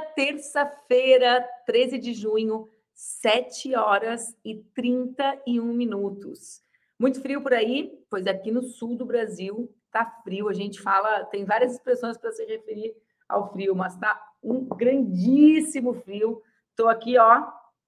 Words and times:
terça-feira, 0.00 1.46
13 1.66 1.98
de 1.98 2.12
junho, 2.12 2.68
7 2.94 3.74
horas 3.76 4.36
e 4.44 4.56
31 4.74 5.64
minutos. 5.72 6.62
Muito 6.98 7.20
frio 7.20 7.40
por 7.40 7.54
aí, 7.54 7.96
pois 8.10 8.26
aqui 8.26 8.50
no 8.50 8.62
sul 8.62 8.96
do 8.96 9.06
Brasil 9.06 9.72
tá 9.90 10.04
frio. 10.24 10.48
A 10.48 10.52
gente 10.52 10.80
fala, 10.80 11.24
tem 11.26 11.44
várias 11.44 11.74
expressões 11.74 12.18
para 12.18 12.32
se 12.32 12.44
referir 12.44 12.94
ao 13.28 13.52
frio, 13.52 13.74
mas 13.74 13.96
tá 13.96 14.20
um 14.42 14.64
grandíssimo 14.64 15.94
frio. 15.94 16.42
Estou 16.70 16.88
aqui, 16.88 17.18
ó, 17.18 17.46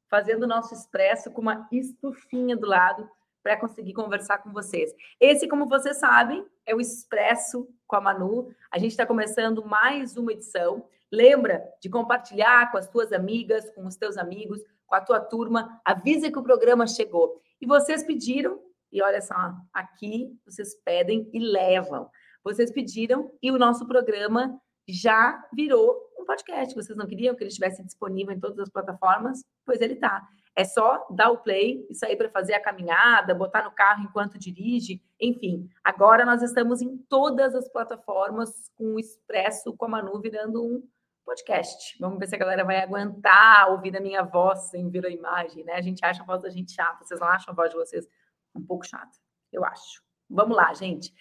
fazendo 0.09 0.45
o 0.45 0.49
nosso 0.49 0.75
expresso 0.75 1.31
com 1.31 1.41
uma 1.41 1.69
estufinha 1.73 2.57
do 2.57 2.67
lado 2.67 3.09
para 3.43 3.57
conseguir 3.57 3.95
conversar 3.95 4.39
com 4.39 4.53
vocês. 4.53 4.95
Esse, 5.19 5.49
como 5.49 5.67
vocês 5.67 5.97
sabem, 5.99 6.45
é 6.67 6.75
o 6.75 6.81
Expresso 6.81 7.69
com 7.87 7.97
a 7.97 8.01
Manu. 8.01 8.55
A 8.71 8.79
gente 8.79 8.91
está 8.91 9.07
começando 9.07 9.65
mais 9.65 10.17
uma 10.17 10.33
edição. 10.33 10.85
Lembra 11.13 11.63
de 11.81 11.89
compartilhar 11.89 12.71
com 12.71 12.79
as 12.79 12.89
tuas 12.89 13.13
amigas, 13.13 13.69
com 13.71 13.85
os 13.87 13.97
teus 13.97 14.17
amigos, 14.17 14.61
com 14.87 14.95
a 14.95 15.01
tua 15.01 15.21
turma. 15.21 15.81
Avisa 15.85 16.31
que 16.31 16.39
o 16.39 16.43
programa 16.43 16.87
chegou. 16.87 17.41
E 17.61 17.67
vocês 17.67 18.05
pediram, 18.05 18.61
e 18.93 19.03
olha 19.03 19.21
só, 19.21 19.35
aqui 19.73 20.39
vocês 20.45 20.75
pedem 20.85 21.29
e 21.33 21.39
levam. 21.39 22.09
Vocês 22.43 22.71
pediram 22.71 23.31
e 23.43 23.51
o 23.51 23.59
nosso 23.59 23.87
programa 23.87 24.59
já 24.89 25.45
virou 25.53 25.97
um 26.19 26.25
podcast. 26.25 26.75
Vocês 26.75 26.97
não 26.97 27.07
queriam 27.07 27.35
que 27.35 27.43
ele 27.43 27.49
estivesse 27.49 27.85
disponível 27.85 28.35
em 28.35 28.41
todas 28.41 28.59
as 28.59 28.71
plataformas? 28.71 29.45
Pois 29.65 29.81
ele 29.81 29.95
está. 29.95 30.27
É 30.57 30.65
só 30.65 31.07
dar 31.11 31.31
o 31.31 31.39
play 31.39 31.87
e 31.89 31.95
sair 31.95 32.17
para 32.17 32.29
fazer 32.29 32.55
a 32.55 32.63
caminhada, 32.63 33.35
botar 33.35 33.65
no 33.65 33.71
carro 33.71 34.03
enquanto 34.03 34.39
dirige, 34.39 35.01
enfim. 35.21 35.69
Agora 35.83 36.25
nós 36.25 36.43
estamos 36.43 36.83
em 36.83 36.97
todas 37.09 37.55
as 37.55 37.69
plataformas 37.69 38.71
com 38.75 38.95
o 38.95 38.99
Expresso, 38.99 39.75
com 39.77 39.85
a 39.85 39.89
Manu 39.89 40.21
virando 40.21 40.65
um 40.65 40.83
podcast. 41.25 41.97
Vamos 42.01 42.19
ver 42.19 42.27
se 42.27 42.35
a 42.35 42.39
galera 42.39 42.65
vai 42.65 42.81
aguentar 42.81 43.71
ouvir 43.71 43.97
a 43.97 44.01
minha 44.01 44.23
voz 44.23 44.71
sem 44.71 44.89
ver 44.91 45.07
a 45.07 45.11
imagem, 45.11 45.65
né? 45.65 45.75
A 45.75 45.81
gente 45.81 46.05
acha 46.05 46.23
a 46.23 46.27
voz 46.27 46.43
da 46.43 46.51
gente 46.51 46.73
chata. 46.73 47.05
Vocês 47.05 47.21
não 47.21 47.29
acham 47.29 47.53
a 47.53 47.55
voz 47.55 47.71
de 47.71 47.77
vocês 47.77 48.09
um 48.55 48.65
pouco 48.65 48.87
chata? 48.87 49.19
Eu 49.53 49.65
acho. 49.65 50.03
Vamos 50.29 50.57
lá, 50.57 50.73
gente. 50.75 51.13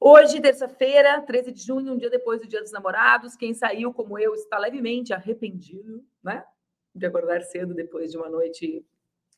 Hoje, 0.00 0.40
terça-feira, 0.40 1.22
13 1.22 1.52
de 1.52 1.62
junho, 1.62 1.94
um 1.94 1.96
dia 1.96 2.10
depois 2.10 2.40
do 2.40 2.48
Dia 2.48 2.60
dos 2.60 2.72
Namorados, 2.72 3.36
quem 3.36 3.54
saiu 3.54 3.92
como 3.92 4.18
eu 4.18 4.34
está 4.34 4.58
levemente 4.58 5.14
arrependido, 5.14 6.04
né? 6.22 6.44
de 6.94 7.06
acordar 7.06 7.42
cedo 7.42 7.74
depois 7.74 8.12
de 8.12 8.16
uma 8.16 8.28
noite 8.28 8.86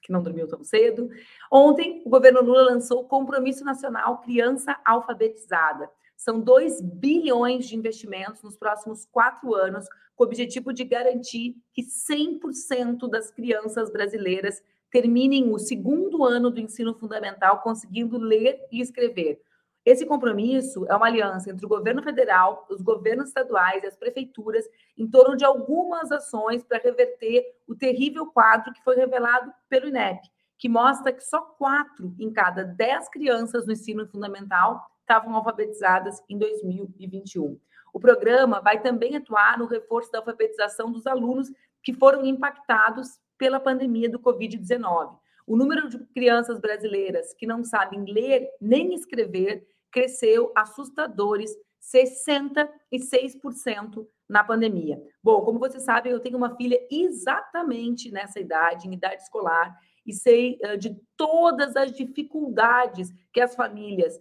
que 0.02 0.12
não 0.12 0.22
dormiu 0.22 0.46
tão 0.46 0.62
cedo. 0.62 1.08
Ontem, 1.50 2.02
o 2.04 2.10
governo 2.10 2.42
Lula 2.42 2.62
lançou 2.62 3.00
o 3.00 3.08
Compromisso 3.08 3.64
Nacional 3.64 4.20
Criança 4.20 4.78
Alfabetizada. 4.84 5.90
São 6.26 6.40
2 6.40 6.80
bilhões 6.80 7.68
de 7.68 7.76
investimentos 7.76 8.42
nos 8.42 8.56
próximos 8.56 9.04
quatro 9.04 9.54
anos, 9.54 9.86
com 10.16 10.24
o 10.24 10.26
objetivo 10.26 10.72
de 10.72 10.82
garantir 10.82 11.54
que 11.72 11.82
100% 11.82 13.08
das 13.08 13.30
crianças 13.30 13.92
brasileiras 13.92 14.60
terminem 14.90 15.52
o 15.52 15.56
segundo 15.56 16.24
ano 16.24 16.50
do 16.50 16.58
ensino 16.58 16.92
fundamental 16.98 17.62
conseguindo 17.62 18.18
ler 18.18 18.58
e 18.72 18.80
escrever. 18.80 19.40
Esse 19.84 20.04
compromisso 20.04 20.84
é 20.88 20.96
uma 20.96 21.06
aliança 21.06 21.48
entre 21.48 21.64
o 21.64 21.68
governo 21.68 22.02
federal, 22.02 22.66
os 22.68 22.82
governos 22.82 23.28
estaduais 23.28 23.84
e 23.84 23.86
as 23.86 23.96
prefeituras 23.96 24.64
em 24.98 25.08
torno 25.08 25.36
de 25.36 25.44
algumas 25.44 26.10
ações 26.10 26.64
para 26.64 26.82
reverter 26.82 27.44
o 27.68 27.76
terrível 27.76 28.26
quadro 28.26 28.72
que 28.72 28.82
foi 28.82 28.96
revelado 28.96 29.52
pelo 29.68 29.86
INEP, 29.86 30.18
que 30.58 30.68
mostra 30.68 31.12
que 31.12 31.22
só 31.22 31.40
quatro 31.40 32.12
em 32.18 32.32
cada 32.32 32.64
dez 32.64 33.08
crianças 33.08 33.64
no 33.64 33.74
ensino 33.74 34.08
fundamental 34.08 34.84
estavam 35.06 35.36
alfabetizadas 35.36 36.20
em 36.28 36.36
2021. 36.36 37.56
O 37.94 38.00
programa 38.00 38.60
vai 38.60 38.82
também 38.82 39.16
atuar 39.16 39.56
no 39.56 39.66
reforço 39.66 40.10
da 40.10 40.18
alfabetização 40.18 40.90
dos 40.90 41.06
alunos 41.06 41.48
que 41.82 41.94
foram 41.94 42.26
impactados 42.26 43.20
pela 43.38 43.60
pandemia 43.60 44.10
do 44.10 44.18
Covid-19. 44.18 45.16
O 45.46 45.56
número 45.56 45.88
de 45.88 45.98
crianças 46.06 46.58
brasileiras 46.58 47.32
que 47.32 47.46
não 47.46 47.62
sabem 47.62 48.04
ler 48.04 48.50
nem 48.60 48.92
escrever 48.92 49.64
cresceu 49.92 50.50
assustadores 50.56 51.56
66% 51.80 54.04
na 54.28 54.42
pandemia. 54.42 55.00
Bom, 55.22 55.42
como 55.42 55.60
você 55.60 55.78
sabe, 55.78 56.10
eu 56.10 56.18
tenho 56.18 56.36
uma 56.36 56.56
filha 56.56 56.80
exatamente 56.90 58.10
nessa 58.10 58.40
idade, 58.40 58.88
em 58.88 58.94
idade 58.94 59.22
escolar, 59.22 59.72
e 60.04 60.12
sei 60.12 60.58
uh, 60.64 60.76
de 60.76 61.00
todas 61.16 61.76
as 61.76 61.92
dificuldades 61.92 63.12
que 63.32 63.40
as 63.40 63.54
famílias 63.54 64.18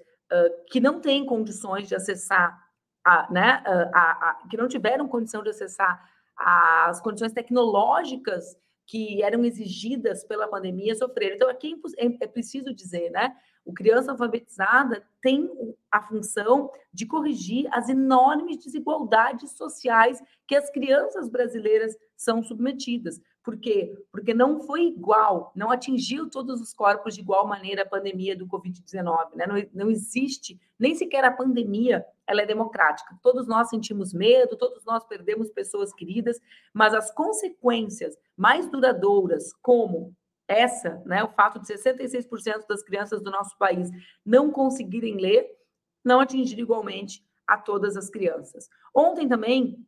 que 0.69 0.80
não 0.80 1.00
têm 1.00 1.25
condições 1.25 1.88
de 1.88 1.96
acessar, 1.96 2.59
a, 3.03 3.31
né, 3.31 3.63
a, 3.94 4.30
a, 4.30 4.47
que 4.50 4.58
não 4.58 4.68
tiveram 4.68 5.08
condição 5.08 5.44
de 5.44 5.50
acessar 5.50 6.09
as 6.38 7.00
condições 7.02 7.31
tecnológicas 7.31 8.58
que 8.88 9.24
eram 9.24 9.44
exigidas 9.44 10.24
pela 10.24 10.47
pandemia 10.47 10.96
sofreram. 10.96 11.36
Então, 11.36 11.50
aqui 11.50 11.75
é, 11.97 12.06
é, 12.06 12.18
é 12.22 12.28
preciso 12.28 12.74
dizer, 12.74 13.09
né? 13.09 13.36
O 13.66 13.74
criança 13.74 14.12
alfabetizada 14.12 15.03
tem 15.22 15.50
a 15.91 16.00
função 16.00 16.72
de 16.94 17.07
corrigir 17.07 17.68
as 17.72 17.90
enormes 17.90 18.63
desigualdades 18.63 19.57
sociais 19.57 20.22
que 20.47 20.56
as 20.56 20.69
crianças 20.69 21.28
brasileiras 21.30 21.97
são 22.16 22.44
submetidas. 22.44 23.19
Por 23.45 23.59
quê? 23.59 23.95
Porque 24.11 24.33
não 24.33 24.59
foi 24.59 24.88
igual, 24.88 25.51
não 25.56 25.69
atingiu 25.69 26.28
todos 26.28 26.59
os 26.59 26.73
corpos 26.73 27.13
de 27.13 27.22
igual 27.22 27.47
maneira 27.47 27.83
a 27.83 27.88
pandemia 27.88 28.35
do 28.35 28.47
Covid-19. 28.47 29.35
Né? 29.35 29.45
Não, 29.45 29.85
não 29.85 29.91
existe, 29.91 30.59
nem 30.79 30.95
sequer 30.95 31.23
a 31.23 31.31
pandemia, 31.31 32.03
ela 32.25 32.41
é 32.41 32.45
democrática. 32.47 33.16
Todos 33.22 33.45
nós 33.45 33.69
sentimos 33.69 34.16
medo, 34.16 34.57
todos 34.57 34.83
nós 34.83 35.06
perdemos 35.06 35.51
pessoas 35.51 35.94
queridas, 35.94 36.41
mas 36.73 36.95
as 36.95 37.13
consequências 37.13 38.17
mais 38.35 38.67
duradouras, 38.67 39.53
como 39.62 40.16
essa, 40.47 41.03
né, 41.06 41.23
o 41.23 41.29
fato 41.29 41.59
de 41.59 41.67
66% 41.67 42.66
das 42.67 42.81
crianças 42.81 43.22
do 43.22 43.29
nosso 43.29 43.56
país 43.59 43.91
não 44.25 44.51
conseguirem 44.51 45.17
ler, 45.17 45.47
não 46.03 46.19
atingir 46.19 46.57
igualmente 46.59 47.23
a 47.45 47.59
todas 47.59 47.95
as 47.95 48.09
crianças. 48.09 48.67
Ontem 48.91 49.27
também 49.27 49.85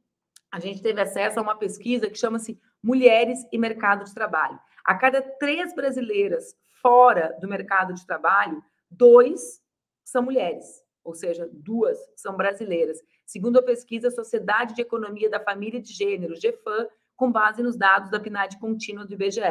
a 0.51 0.59
gente 0.59 0.81
teve 0.81 1.01
acesso 1.01 1.39
a 1.39 1.41
uma 1.41 1.56
pesquisa 1.56 2.07
que 2.07 2.18
chama-se 2.18 2.59
Mulheres 2.84 3.46
e 3.52 3.58
Mercado 3.58 4.04
de 4.04 4.14
Trabalho. 4.14 4.60
A 4.86 4.96
cada 4.96 5.22
três 5.22 5.74
brasileiras 5.76 6.56
fora 6.82 7.36
do 7.42 7.48
mercado 7.48 7.94
de 7.94 8.06
trabalho, 8.06 8.64
dois 8.90 9.62
são 10.04 10.24
mulheres, 10.24 10.82
ou 11.04 11.14
seja, 11.14 11.50
duas 11.52 11.98
são 12.16 12.38
brasileiras, 12.38 13.00
segundo 13.26 13.60
a 13.60 13.64
pesquisa 13.64 14.12
Sociedade 14.12 14.76
de 14.76 14.82
Economia 14.82 15.30
da 15.30 15.40
Família 15.40 15.82
de 15.82 15.92
Gênero, 15.92 16.36
GEFAM, 16.36 16.88
com 17.16 17.32
base 17.32 17.62
nos 17.62 17.76
dados 17.76 18.10
da 18.10 18.20
PNAD 18.20 18.60
contínua 18.60 19.06
do 19.06 19.14
IBGE. 19.14 19.42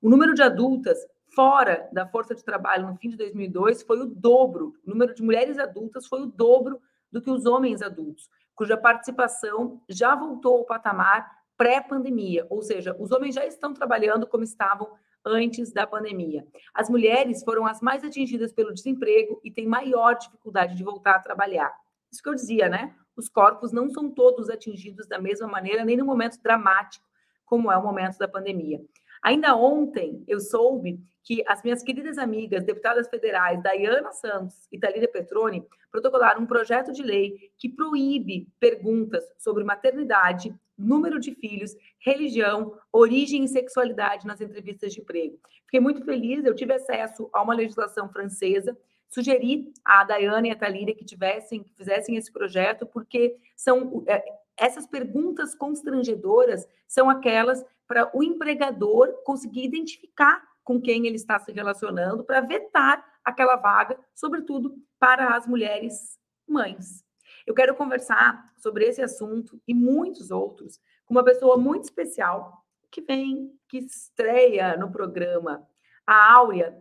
O 0.00 0.08
número 0.08 0.32
de 0.32 0.42
adultas 0.42 0.98
fora 1.34 1.88
da 1.92 2.06
força 2.06 2.34
de 2.34 2.44
trabalho 2.44 2.86
no 2.86 2.96
fim 2.96 3.10
de 3.10 3.16
2002 3.16 3.82
foi 3.82 4.00
o 4.00 4.06
dobro, 4.06 4.74
o 4.86 4.90
número 4.90 5.14
de 5.14 5.22
mulheres 5.22 5.58
adultas 5.58 6.06
foi 6.06 6.22
o 6.22 6.26
dobro 6.26 6.80
do 7.12 7.20
que 7.20 7.30
os 7.30 7.44
homens 7.44 7.82
adultos 7.82 8.30
cuja 8.58 8.76
participação 8.76 9.80
já 9.88 10.16
voltou 10.16 10.56
ao 10.56 10.64
patamar 10.64 11.30
pré-pandemia, 11.58 12.46
ou 12.48 12.62
seja, 12.62 12.96
os 12.98 13.10
homens 13.10 13.34
já 13.34 13.44
estão 13.44 13.74
trabalhando 13.74 14.26
como 14.26 14.44
estavam 14.44 14.88
antes 15.26 15.72
da 15.72 15.86
pandemia. 15.86 16.46
As 16.72 16.88
mulheres 16.88 17.42
foram 17.42 17.66
as 17.66 17.82
mais 17.82 18.04
atingidas 18.04 18.52
pelo 18.52 18.72
desemprego 18.72 19.40
e 19.44 19.50
têm 19.50 19.66
maior 19.66 20.14
dificuldade 20.14 20.76
de 20.76 20.84
voltar 20.84 21.16
a 21.16 21.20
trabalhar. 21.20 21.74
Isso 22.10 22.22
que 22.22 22.28
eu 22.28 22.34
dizia, 22.34 22.68
né? 22.68 22.94
Os 23.16 23.28
corpos 23.28 23.72
não 23.72 23.90
são 23.90 24.08
todos 24.08 24.48
atingidos 24.48 25.06
da 25.08 25.18
mesma 25.18 25.48
maneira, 25.48 25.84
nem 25.84 25.96
no 25.96 26.06
momento 26.06 26.40
dramático, 26.40 27.04
como 27.44 27.70
é 27.72 27.76
o 27.76 27.82
momento 27.82 28.16
da 28.16 28.28
pandemia. 28.28 28.80
Ainda 29.20 29.56
ontem 29.56 30.22
eu 30.28 30.38
soube 30.38 31.00
que 31.24 31.42
as 31.46 31.62
minhas 31.62 31.82
queridas 31.82 32.16
amigas 32.16 32.64
deputadas 32.64 33.08
federais 33.08 33.62
Dayana 33.62 34.12
Santos 34.12 34.68
e 34.70 34.78
Thalíria 34.78 35.10
Petroni 35.10 35.66
protocolaram 35.90 36.42
um 36.42 36.46
projeto 36.46 36.92
de 36.92 37.02
lei 37.02 37.50
que 37.58 37.68
proíbe 37.68 38.48
perguntas 38.60 39.24
sobre 39.36 39.64
maternidade, 39.64 40.54
número 40.78 41.18
de 41.18 41.34
filhos, 41.34 41.74
religião, 41.98 42.78
origem 42.92 43.44
e 43.44 43.48
sexualidade 43.48 44.26
nas 44.26 44.40
entrevistas 44.40 44.92
de 44.92 45.00
emprego. 45.00 45.38
Fiquei 45.64 45.80
muito 45.80 46.04
feliz, 46.04 46.44
eu 46.44 46.54
tive 46.54 46.72
acesso 46.72 47.28
a 47.32 47.42
uma 47.42 47.54
legislação 47.54 48.08
francesa, 48.08 48.78
sugeri 49.08 49.72
a 49.84 50.04
Dayana 50.04 50.48
e 50.48 50.50
a 50.50 50.56
Thalíria 50.56 50.94
que 50.94 51.04
tivessem, 51.04 51.62
que 51.62 51.74
fizessem 51.74 52.16
esse 52.16 52.30
projeto, 52.30 52.86
porque 52.86 53.36
são 53.56 54.04
é, 54.06 54.22
essas 54.56 54.86
perguntas 54.86 55.54
constrangedoras 55.54 56.68
são 56.86 57.08
aquelas 57.08 57.64
para 57.86 58.10
o 58.14 58.22
empregador 58.22 59.08
conseguir 59.24 59.64
identificar 59.64 60.42
com 60.62 60.80
quem 60.80 61.06
ele 61.06 61.16
está 61.16 61.38
se 61.38 61.50
relacionando 61.50 62.22
para 62.22 62.42
vetar 62.42 63.02
aquela 63.24 63.56
vaga, 63.56 63.98
sobretudo 64.14 64.76
para 64.98 65.34
as 65.34 65.46
mulheres 65.46 66.18
mães. 66.46 67.07
Eu 67.48 67.54
quero 67.54 67.74
conversar 67.74 68.44
sobre 68.58 68.84
esse 68.84 69.00
assunto 69.00 69.58
e 69.66 69.72
muitos 69.72 70.30
outros 70.30 70.78
com 71.06 71.14
uma 71.14 71.24
pessoa 71.24 71.56
muito 71.56 71.84
especial 71.84 72.62
que 72.90 73.00
vem, 73.00 73.50
que 73.66 73.78
estreia 73.78 74.76
no 74.76 74.92
programa, 74.92 75.66
a 76.06 76.34
Áurea 76.34 76.76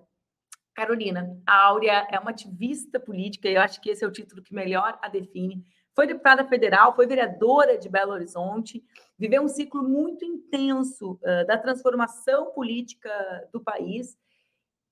Carolina. 0.75 1.41
A 1.47 1.67
Áurea 1.67 2.05
é 2.11 2.19
uma 2.19 2.31
ativista 2.31 2.99
política, 2.99 3.47
e 3.47 3.53
eu 3.53 3.61
acho 3.61 3.79
que 3.79 3.89
esse 3.89 4.03
é 4.03 4.07
o 4.07 4.11
título 4.11 4.43
que 4.43 4.53
melhor 4.53 4.99
a 5.01 5.07
define. 5.07 5.63
foi 5.95 6.05
deputada 6.05 6.45
federal, 6.45 6.93
foi 6.93 7.07
vereadora 7.07 7.77
de 7.77 7.87
Belo 7.87 8.11
Horizonte, 8.11 8.83
viveu 9.17 9.43
um 9.43 9.47
ciclo 9.47 9.81
muito 9.81 10.25
intenso 10.25 11.13
uh, 11.13 11.47
da 11.47 11.57
transformação 11.57 12.51
política 12.51 13.09
do 13.53 13.61
país 13.61 14.17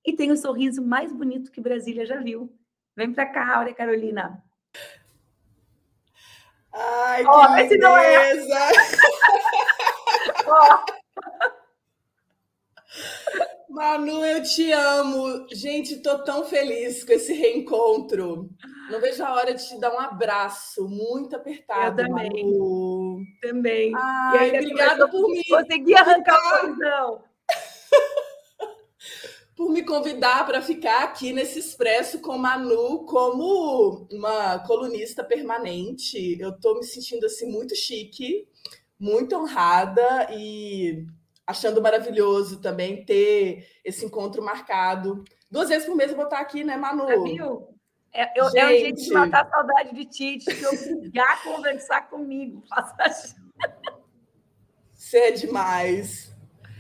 e 0.05 0.13
tem 0.13 0.31
o 0.31 0.37
sorriso 0.37 0.81
mais 0.81 1.11
bonito 1.11 1.51
que 1.51 1.59
Brasília 1.59 2.05
já 2.05 2.21
viu. 2.21 2.49
Vem 2.95 3.11
para 3.11 3.25
cá, 3.25 3.57
Áurea 3.57 3.73
Carolina. 3.73 4.41
Ai, 6.75 7.23
que 7.23 7.29
oh, 7.29 7.53
beleza! 7.53 7.77
Não 7.77 7.97
é. 7.97 8.33
oh. 10.47 10.95
Manu, 13.75 14.23
eu 14.23 14.41
te 14.41 14.71
amo. 14.71 15.47
Gente, 15.51 16.01
tô 16.01 16.19
tão 16.19 16.45
feliz 16.45 17.03
com 17.03 17.11
esse 17.11 17.33
reencontro. 17.33 18.49
Não 18.89 19.01
vejo 19.01 19.21
a 19.21 19.33
hora 19.33 19.53
de 19.53 19.67
te 19.67 19.77
dar 19.79 19.93
um 19.93 19.99
abraço 19.99 20.87
muito 20.87 21.35
apertado. 21.35 22.01
Eu 22.01 22.07
também. 22.07 22.29
Manu. 22.29 23.17
Também. 23.41 23.91
Ai, 23.93 24.49
obrigada 24.49 25.09
por 25.09 25.29
me. 25.29 25.43
Consegui 25.43 25.93
arrancar 25.93 26.37
o 26.37 26.75
coração. 26.75 27.23
Por 29.55 29.71
me 29.71 29.83
convidar 29.83 30.45
para 30.45 30.61
ficar 30.61 31.03
aqui 31.03 31.31
nesse 31.31 31.59
Expresso 31.59 32.19
com 32.19 32.37
Manu 32.37 33.05
como 33.05 34.05
uma 34.11 34.59
colunista 34.59 35.23
permanente. 35.23 36.37
Eu 36.39 36.49
estou 36.49 36.75
me 36.75 36.83
sentindo 36.83 37.25
assim 37.25 37.49
muito 37.49 37.73
chique, 37.75 38.47
muito 38.99 39.35
honrada 39.35 40.27
e 40.31 41.05
achando 41.47 41.81
maravilhoso 41.81 42.59
também 42.59 43.05
ter 43.05 43.65
esse 43.83 44.05
encontro 44.05 44.43
marcado. 44.43 45.23
Duas 45.49 45.69
vezes 45.69 45.85
por 45.87 45.95
mês 45.95 46.11
eu 46.11 46.17
vou 46.17 46.25
estar 46.25 46.39
aqui, 46.39 46.63
né, 46.63 46.75
Manu? 46.75 47.07
É? 47.09 47.15
É, 48.17 48.39
eu, 48.39 48.45
Gente. 48.45 48.57
é 48.57 48.65
um 48.65 48.69
jeito 48.69 49.01
de 49.01 49.11
matar 49.11 49.45
a 49.45 49.49
saudade 49.49 49.93
de 49.93 50.05
ti, 50.05 50.37
de 50.37 50.45
te 50.45 50.65
obrigar 50.65 51.31
a 51.33 51.37
conversar 51.43 52.09
comigo. 52.09 52.63
Você 54.93 55.17
é 55.17 55.31
demais. 55.31 56.34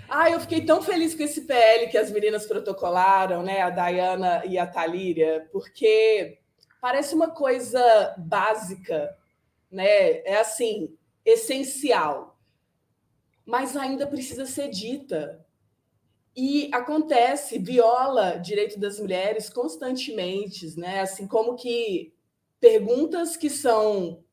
Ah, 0.09 0.29
eu 0.29 0.39
fiquei 0.39 0.65
tão 0.65 0.81
feliz 0.81 1.15
com 1.15 1.23
esse 1.23 1.41
PL 1.41 1.89
que 1.89 1.97
as 1.97 2.11
meninas 2.11 2.45
protocolaram, 2.45 3.43
né? 3.43 3.61
A 3.61 3.69
Dayana 3.69 4.45
e 4.45 4.57
a 4.57 4.67
Talíria, 4.67 5.47
porque 5.51 6.39
parece 6.79 7.15
uma 7.15 7.29
coisa 7.31 8.15
básica, 8.17 9.17
né? 9.71 10.19
É 10.25 10.37
assim, 10.37 10.95
essencial 11.25 12.35
mas 13.45 13.77
ainda 13.77 14.07
precisa 14.07 14.45
ser 14.45 14.69
dita. 14.69 15.45
E 16.35 16.69
acontece, 16.73 17.59
viola 17.59 18.37
direito 18.37 18.79
das 18.79 18.99
mulheres 18.99 19.49
constantemente, 19.49 20.77
né? 20.77 21.01
Assim 21.01 21.27
como 21.27 21.55
que 21.55 22.13
perguntas 22.59 23.37
que 23.37 23.49
são 23.49 24.23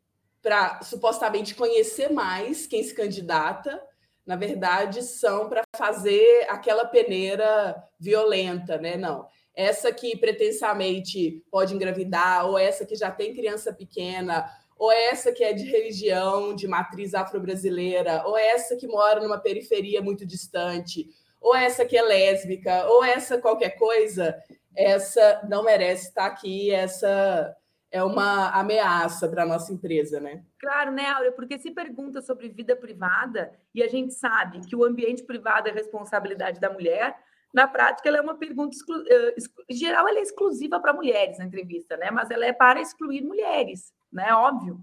para 0.40 0.82
supostamente 0.82 1.54
conhecer 1.54 2.10
mais 2.10 2.66
quem 2.66 2.82
se 2.82 2.94
candidata, 2.94 3.80
na 4.26 4.36
verdade, 4.36 5.02
são 5.02 5.48
para 5.48 5.62
fazer 5.76 6.46
aquela 6.48 6.84
peneira 6.84 7.76
violenta, 7.98 8.78
né? 8.78 8.96
Não. 8.96 9.26
Essa 9.54 9.92
que 9.92 10.16
pretensamente 10.16 11.44
pode 11.50 11.74
engravidar, 11.74 12.46
ou 12.46 12.58
essa 12.58 12.86
que 12.86 12.94
já 12.94 13.10
tem 13.10 13.34
criança 13.34 13.72
pequena, 13.72 14.48
ou 14.78 14.90
essa 14.90 15.32
que 15.32 15.44
é 15.44 15.52
de 15.52 15.64
religião, 15.64 16.54
de 16.54 16.66
matriz 16.66 17.14
afro-brasileira, 17.14 18.22
ou 18.26 18.36
essa 18.36 18.76
que 18.76 18.86
mora 18.86 19.20
numa 19.20 19.38
periferia 19.38 20.00
muito 20.00 20.24
distante, 20.24 21.06
ou 21.40 21.54
essa 21.54 21.84
que 21.84 21.96
é 21.96 22.02
lésbica, 22.02 22.86
ou 22.88 23.04
essa 23.04 23.38
qualquer 23.38 23.76
coisa, 23.76 24.36
essa 24.74 25.42
não 25.48 25.64
merece 25.64 26.08
estar 26.08 26.26
aqui, 26.26 26.70
essa 26.70 27.54
é 27.92 28.02
uma 28.02 28.50
ameaça 28.50 29.28
para 29.28 29.44
a 29.44 29.46
nossa 29.46 29.72
empresa, 29.72 30.18
né? 30.18 30.42
Claro, 30.58 30.90
né, 30.90 31.06
Áurea? 31.10 31.30
Porque 31.32 31.58
se 31.58 31.70
pergunta 31.70 32.20
sobre 32.20 32.48
vida 32.48 32.74
privada, 32.74 33.52
e 33.74 33.82
a 33.82 33.88
gente 33.88 34.14
sabe 34.14 34.66
que 34.66 34.74
o 34.74 34.84
ambiente 34.84 35.22
privado 35.22 35.68
é 35.68 35.72
responsabilidade 35.72 36.58
da 36.58 36.70
mulher, 36.70 37.16
na 37.52 37.68
prática 37.68 38.08
ela 38.08 38.18
é 38.18 38.22
uma 38.22 38.34
pergunta 38.34 38.74
exclu... 38.74 39.04
Eh, 39.06 39.34
em 39.68 39.76
geral 39.76 40.08
ela 40.08 40.18
é 40.18 40.22
exclusiva 40.22 40.80
para 40.80 40.94
mulheres 40.94 41.38
na 41.38 41.44
entrevista, 41.44 41.96
né? 41.96 42.10
Mas 42.10 42.30
ela 42.30 42.46
é 42.46 42.52
para 42.52 42.80
excluir 42.80 43.22
mulheres 43.22 43.92
né? 44.12 44.32
Óbvio. 44.34 44.78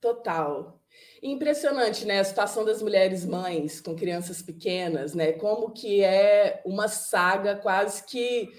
Total. 0.00 0.80
Impressionante, 1.22 2.04
né? 2.04 2.20
A 2.20 2.24
situação 2.24 2.64
das 2.64 2.82
mulheres 2.82 3.24
mães 3.24 3.80
com 3.80 3.94
crianças 3.94 4.42
pequenas, 4.42 5.14
né? 5.14 5.32
Como 5.32 5.70
que 5.70 6.02
é 6.02 6.60
uma 6.64 6.88
saga 6.88 7.54
quase 7.56 8.04
que 8.04 8.50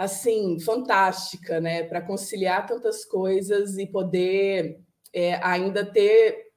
assim 0.00 0.58
fantástica, 0.58 1.60
né? 1.60 1.82
Para 1.82 2.00
conciliar 2.00 2.66
tantas 2.66 3.04
coisas 3.04 3.76
e 3.76 3.86
poder 3.86 4.80
é, 5.12 5.34
ainda 5.44 5.84
ter 5.84 6.52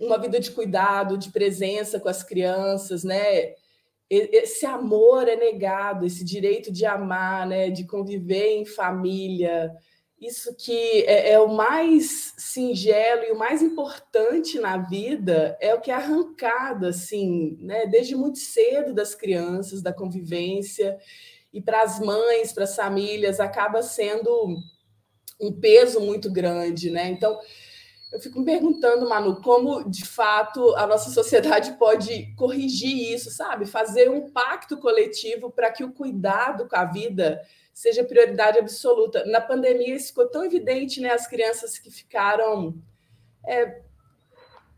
uma 0.00 0.16
vida 0.18 0.40
de 0.40 0.50
cuidado, 0.50 1.18
de 1.18 1.30
presença 1.30 2.00
com 2.00 2.08
as 2.08 2.22
crianças, 2.22 3.04
né? 3.04 3.52
Esse 4.08 4.64
amor 4.64 5.28
é 5.28 5.36
negado, 5.36 6.06
esse 6.06 6.24
direito 6.24 6.72
de 6.72 6.86
amar, 6.86 7.46
né? 7.46 7.68
De 7.68 7.84
conviver 7.84 8.56
em 8.56 8.64
família, 8.64 9.70
isso 10.18 10.56
que 10.56 11.02
é, 11.02 11.32
é, 11.32 11.38
o 11.38 11.48
mais 11.48 12.32
singelo 12.38 13.24
e 13.24 13.32
o 13.32 13.38
mais 13.38 13.60
importante 13.60 14.58
na 14.58 14.78
vida 14.78 15.54
é 15.60 15.74
o 15.74 15.80
que 15.82 15.90
é 15.90 15.94
arrancado 15.94 16.86
assim, 16.86 17.58
né, 17.60 17.86
desde 17.86 18.14
muito 18.14 18.38
cedo 18.38 18.92
das 18.94 19.14
crianças, 19.14 19.80
da 19.82 19.92
convivência 19.92 20.98
e 21.52 21.60
para 21.60 21.82
as 21.82 21.98
mães, 21.98 22.52
para 22.52 22.64
as 22.64 22.76
famílias 22.76 23.40
acaba 23.40 23.82
sendo 23.82 24.56
um 25.40 25.52
peso 25.52 26.00
muito 26.00 26.30
grande, 26.30 26.90
né? 26.90 27.08
Então, 27.08 27.38
eu 28.12 28.20
fico 28.20 28.40
me 28.40 28.44
perguntando, 28.44 29.08
Manu, 29.08 29.40
como 29.40 29.88
de 29.88 30.04
fato 30.04 30.74
a 30.76 30.86
nossa 30.86 31.10
sociedade 31.14 31.72
pode 31.78 32.34
corrigir 32.36 33.12
isso, 33.14 33.30
sabe? 33.30 33.66
Fazer 33.66 34.10
um 34.10 34.30
pacto 34.30 34.76
coletivo 34.76 35.50
para 35.50 35.70
que 35.70 35.84
o 35.84 35.92
cuidado 35.92 36.68
com 36.68 36.76
a 36.76 36.84
vida 36.84 37.40
seja 37.72 38.04
prioridade 38.04 38.58
absoluta. 38.58 39.24
Na 39.26 39.40
pandemia, 39.40 39.94
isso 39.94 40.08
ficou 40.08 40.28
tão 40.28 40.44
evidente, 40.44 41.00
né? 41.00 41.10
As 41.12 41.26
crianças 41.26 41.78
que 41.78 41.90
ficaram 41.90 42.74
é, 43.46 43.82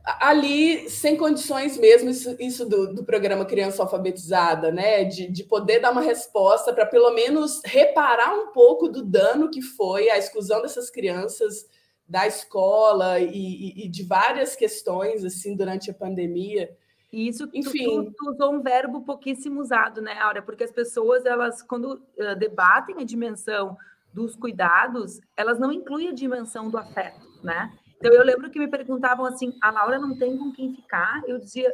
ali 0.04 0.88
sem 0.90 1.16
condições 1.16 1.78
mesmo, 1.78 2.10
isso, 2.10 2.37
isso 2.40 2.69
do, 2.69 2.93
do, 2.93 3.04
programa 3.04 3.44
Criança 3.44 3.82
Alfabetizada, 3.82 4.73
né? 4.73 5.04
De, 5.04 5.30
de 5.30 5.44
poder 5.44 5.80
dar 5.80 5.92
uma 5.92 6.00
resposta 6.00 6.73
para 6.73 6.87
pelo 6.87 7.12
menos 7.12 7.61
reparar 7.64 8.35
um 8.35 8.49
pouco 8.49 8.88
do 8.88 9.02
dano 9.02 9.50
que 9.50 9.62
foi 9.62 10.11
a 10.11 10.18
exclusão 10.18 10.61
dessas 10.61 10.90
crianças 10.90 11.66
da 12.09 12.26
escola 12.26 13.21
e, 13.21 13.26
e, 13.28 13.85
e 13.85 13.88
de 13.88 14.02
várias 14.02 14.56
questões 14.56 15.25
assim 15.25 15.56
durante 15.56 15.90
a 15.90 15.94
pandemia. 15.94 16.76
E 17.12 17.28
isso, 17.28 17.49
Enfim. 17.52 18.06
Tu, 18.06 18.12
tu, 18.16 18.30
usou 18.30 18.54
um 18.54 18.62
verbo 18.62 19.02
pouquíssimo 19.02 19.61
usado, 19.61 20.00
né, 20.00 20.18
Aura? 20.18 20.40
Porque 20.40 20.64
as 20.64 20.73
pessoas, 20.73 21.26
elas, 21.26 21.62
quando 21.62 22.02
uh, 22.18 22.35
debatem 22.38 22.97
a 22.99 23.04
dimensão 23.04 23.76
dos 24.12 24.35
cuidados, 24.35 25.21
elas 25.37 25.59
não 25.59 25.71
incluem 25.71 26.09
a 26.09 26.12
dimensão 26.12 26.71
do 26.71 26.78
afeto, 26.78 27.21
né? 27.42 27.73
Então, 28.02 28.12
eu 28.12 28.25
lembro 28.25 28.50
que 28.50 28.59
me 28.59 28.66
perguntavam 28.66 29.25
assim, 29.25 29.56
a 29.62 29.71
Laura 29.71 29.97
não 29.97 30.18
tem 30.18 30.37
com 30.37 30.50
quem 30.50 30.75
ficar? 30.75 31.23
Eu 31.25 31.38
dizia, 31.38 31.73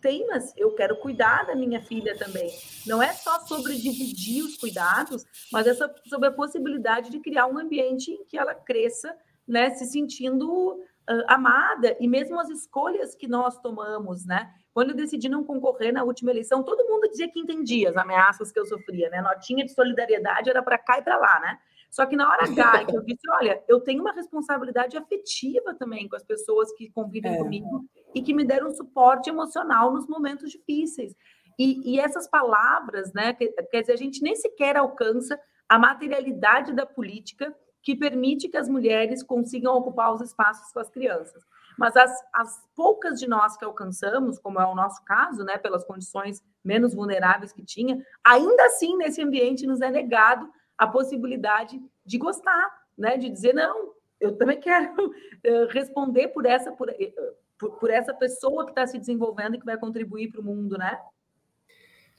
tem, 0.00 0.26
mas 0.26 0.52
eu 0.56 0.74
quero 0.74 0.96
cuidar 0.96 1.46
da 1.46 1.54
minha 1.54 1.80
filha 1.80 2.18
também. 2.18 2.50
Não 2.84 3.00
é 3.00 3.12
só 3.12 3.38
sobre 3.46 3.76
dividir 3.76 4.42
os 4.42 4.56
cuidados, 4.56 5.24
mas 5.52 5.68
é 5.68 5.74
sobre 5.74 6.26
a 6.26 6.32
possibilidade 6.32 7.10
de 7.10 7.20
criar 7.20 7.46
um 7.46 7.56
ambiente 7.56 8.10
em 8.10 8.24
que 8.24 8.36
ela 8.36 8.56
cresça, 8.56 9.16
né, 9.46 9.70
se 9.70 9.86
sentindo 9.86 10.48
uh, 10.48 11.24
amada, 11.28 11.96
e 12.00 12.08
mesmo 12.08 12.40
as 12.40 12.48
escolhas 12.48 13.14
que 13.14 13.28
nós 13.28 13.56
tomamos, 13.60 14.26
né? 14.26 14.52
Quando 14.74 14.90
eu 14.90 14.96
decidi 14.96 15.28
não 15.28 15.44
concorrer 15.44 15.92
na 15.92 16.02
última 16.02 16.32
eleição, 16.32 16.64
todo 16.64 16.88
mundo 16.88 17.08
dizia 17.08 17.30
que 17.30 17.38
entendia 17.38 17.90
as 17.90 17.96
ameaças 17.96 18.50
que 18.50 18.58
eu 18.58 18.66
sofria, 18.66 19.08
né? 19.10 19.22
Notinha 19.22 19.64
de 19.64 19.72
solidariedade 19.72 20.50
era 20.50 20.60
para 20.60 20.76
cá 20.76 20.98
e 20.98 21.02
para 21.02 21.16
lá, 21.16 21.38
né? 21.38 21.56
Só 21.90 22.06
que 22.06 22.16
na 22.16 22.28
hora 22.28 22.44
H, 22.48 22.84
que 22.84 22.96
eu 22.96 23.02
disse, 23.02 23.28
olha, 23.30 23.62
eu 23.68 23.80
tenho 23.80 24.00
uma 24.00 24.12
responsabilidade 24.12 24.96
afetiva 24.96 25.74
também 25.74 26.08
com 26.08 26.16
as 26.16 26.24
pessoas 26.24 26.72
que 26.72 26.90
convivem 26.90 27.34
é. 27.34 27.38
comigo 27.38 27.84
e 28.14 28.22
que 28.22 28.34
me 28.34 28.44
deram 28.44 28.70
suporte 28.70 29.30
emocional 29.30 29.92
nos 29.92 30.06
momentos 30.06 30.50
difíceis. 30.50 31.14
E, 31.58 31.94
e 31.94 32.00
essas 32.00 32.28
palavras, 32.28 33.12
né? 33.12 33.34
Quer 33.34 33.80
dizer, 33.80 33.92
a 33.92 33.96
gente 33.96 34.22
nem 34.22 34.36
sequer 34.36 34.76
alcança 34.76 35.38
a 35.68 35.78
materialidade 35.78 36.72
da 36.72 36.86
política 36.86 37.54
que 37.82 37.96
permite 37.96 38.48
que 38.48 38.56
as 38.56 38.68
mulheres 38.68 39.22
consigam 39.22 39.74
ocupar 39.74 40.12
os 40.12 40.20
espaços 40.20 40.72
com 40.72 40.80
as 40.80 40.90
crianças. 40.90 41.42
Mas 41.78 41.96
as, 41.96 42.12
as 42.34 42.58
poucas 42.74 43.20
de 43.20 43.28
nós 43.28 43.56
que 43.56 43.64
alcançamos, 43.64 44.38
como 44.38 44.60
é 44.60 44.66
o 44.66 44.74
nosso 44.74 45.02
caso, 45.04 45.44
né, 45.44 45.56
pelas 45.58 45.84
condições 45.84 46.42
menos 46.64 46.92
vulneráveis 46.92 47.52
que 47.52 47.64
tinha, 47.64 47.98
ainda 48.24 48.64
assim, 48.64 48.96
nesse 48.96 49.22
ambiente, 49.22 49.66
nos 49.66 49.80
é 49.80 49.90
negado 49.90 50.48
a 50.78 50.86
possibilidade 50.86 51.82
de 52.06 52.16
gostar, 52.16 52.86
né, 52.96 53.18
de 53.18 53.28
dizer, 53.28 53.52
não, 53.52 53.92
eu 54.20 54.36
também 54.36 54.58
quero 54.58 54.94
eh, 55.44 55.66
responder 55.70 56.28
por 56.28 56.46
essa, 56.46 56.74
eh, 56.98 57.12
por, 57.58 57.72
por 57.78 57.90
essa 57.90 58.14
pessoa 58.14 58.64
que 58.64 58.70
está 58.70 58.86
se 58.86 58.98
desenvolvendo 58.98 59.56
e 59.56 59.58
que 59.58 59.66
vai 59.66 59.76
contribuir 59.76 60.30
para 60.30 60.40
o 60.40 60.44
mundo, 60.44 60.78
né? 60.78 60.98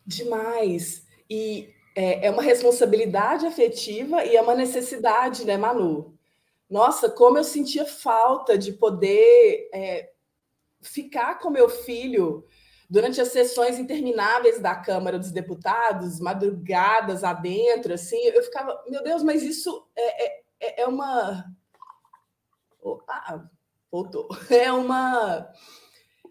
Demais. 0.05 1.07
E 1.29 1.73
é, 1.95 2.27
é 2.27 2.31
uma 2.31 2.43
responsabilidade 2.43 3.45
afetiva 3.45 4.23
e 4.25 4.35
é 4.35 4.41
uma 4.41 4.55
necessidade, 4.55 5.45
né, 5.45 5.57
Manu? 5.57 6.19
nossa, 6.69 7.09
como 7.09 7.37
eu 7.37 7.43
sentia 7.43 7.85
falta 7.85 8.57
de 8.57 8.71
poder 8.73 9.69
é, 9.73 10.11
ficar 10.81 11.39
com 11.39 11.49
meu 11.49 11.67
filho 11.67 12.45
durante 12.89 13.21
as 13.21 13.27
sessões 13.27 13.77
intermináveis 13.77 14.59
da 14.59 14.75
Câmara 14.75 15.19
dos 15.19 15.31
Deputados, 15.31 16.19
madrugadas 16.19 17.23
adentro, 17.23 17.93
assim, 17.93 18.17
eu 18.17 18.41
ficava, 18.41 18.83
meu 18.89 19.03
Deus, 19.03 19.21
mas 19.21 19.43
isso 19.43 19.85
é, 19.95 20.25
é, 20.25 20.41
é, 20.59 20.81
é 20.81 20.87
uma. 20.87 21.45
Ah, 23.07 23.43
voltou. 23.91 24.27
É 24.49 24.71
uma. 24.71 25.51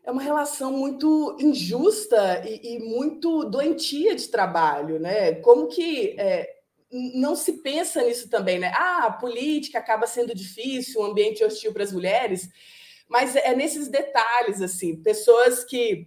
É 0.04 0.10
uma 0.10 0.22
relação 0.22 0.72
muito 0.72 1.36
injusta 1.38 2.42
e, 2.48 2.76
e 2.76 2.78
muito 2.78 3.44
doentia 3.44 4.14
de 4.14 4.26
trabalho, 4.28 4.98
né? 4.98 5.34
Como 5.34 5.68
que 5.68 6.18
é, 6.18 6.48
não 6.90 7.36
se 7.36 7.58
pensa 7.58 8.02
nisso 8.02 8.30
também, 8.30 8.58
né? 8.58 8.72
Ah, 8.74 9.06
a 9.06 9.12
política 9.12 9.78
acaba 9.78 10.06
sendo 10.06 10.34
difícil, 10.34 11.02
um 11.02 11.04
ambiente 11.04 11.44
hostil 11.44 11.74
para 11.74 11.82
as 11.82 11.92
mulheres, 11.92 12.48
mas 13.08 13.36
é 13.36 13.54
nesses 13.54 13.88
detalhes, 13.88 14.62
assim, 14.62 14.96
pessoas 14.96 15.62
que, 15.64 16.06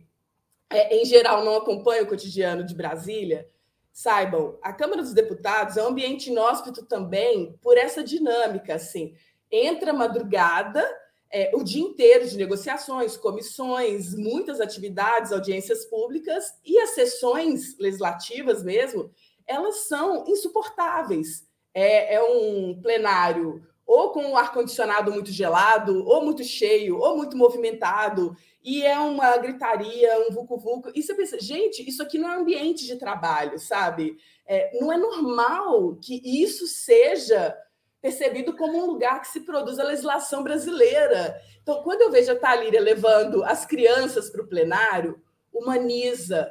é, 0.71 0.95
em 0.95 1.05
geral, 1.05 1.43
não 1.43 1.55
acompanham 1.55 2.03
o 2.03 2.07
cotidiano 2.07 2.63
de 2.63 2.75
Brasília, 2.75 3.47
saibam, 3.91 4.57
a 4.61 4.71
Câmara 4.71 5.01
dos 5.01 5.13
Deputados 5.13 5.77
é 5.77 5.83
um 5.83 5.87
ambiente 5.87 6.29
inóspito 6.29 6.85
também 6.85 7.57
por 7.61 7.77
essa 7.77 8.03
dinâmica, 8.03 8.75
assim, 8.75 9.13
entra 9.51 9.91
madrugada, 9.93 10.83
é, 11.29 11.51
o 11.53 11.63
dia 11.63 11.81
inteiro 11.81 12.27
de 12.27 12.37
negociações, 12.37 13.15
comissões, 13.15 14.13
muitas 14.15 14.59
atividades, 14.59 15.31
audiências 15.31 15.85
públicas 15.85 16.53
e 16.65 16.77
as 16.79 16.91
sessões 16.91 17.77
legislativas 17.77 18.63
mesmo, 18.63 19.11
elas 19.47 19.87
são 19.87 20.25
insuportáveis. 20.27 21.45
É, 21.73 22.15
é 22.15 22.21
um 22.21 22.81
plenário 22.81 23.65
ou 23.91 24.11
com 24.11 24.31
o 24.31 24.37
ar-condicionado 24.37 25.11
muito 25.11 25.31
gelado, 25.31 26.07
ou 26.07 26.23
muito 26.23 26.45
cheio, 26.45 26.97
ou 26.97 27.17
muito 27.17 27.35
movimentado, 27.35 28.37
e 28.63 28.85
é 28.85 28.97
uma 28.97 29.35
gritaria, 29.35 30.27
um 30.29 30.31
vucu-vucu. 30.33 30.91
E 30.95 31.03
você 31.03 31.13
pensa, 31.13 31.37
gente, 31.37 31.87
isso 31.87 32.01
aqui 32.01 32.17
não 32.17 32.31
é 32.31 32.35
ambiente 32.35 32.85
de 32.85 32.95
trabalho, 32.95 33.59
sabe? 33.59 34.17
É, 34.47 34.79
não 34.79 34.93
é 34.93 34.97
normal 34.97 35.97
que 35.97 36.21
isso 36.23 36.67
seja 36.67 37.53
percebido 38.01 38.55
como 38.55 38.77
um 38.77 38.85
lugar 38.85 39.19
que 39.19 39.27
se 39.27 39.41
produz 39.41 39.77
a 39.77 39.83
legislação 39.83 40.41
brasileira. 40.41 41.35
Então, 41.61 41.83
quando 41.83 42.01
eu 42.01 42.11
vejo 42.11 42.31
a 42.31 42.35
Thalíria 42.35 42.79
levando 42.79 43.43
as 43.43 43.65
crianças 43.65 44.29
para 44.29 44.41
o 44.41 44.47
plenário, 44.47 45.21
humaniza, 45.51 46.49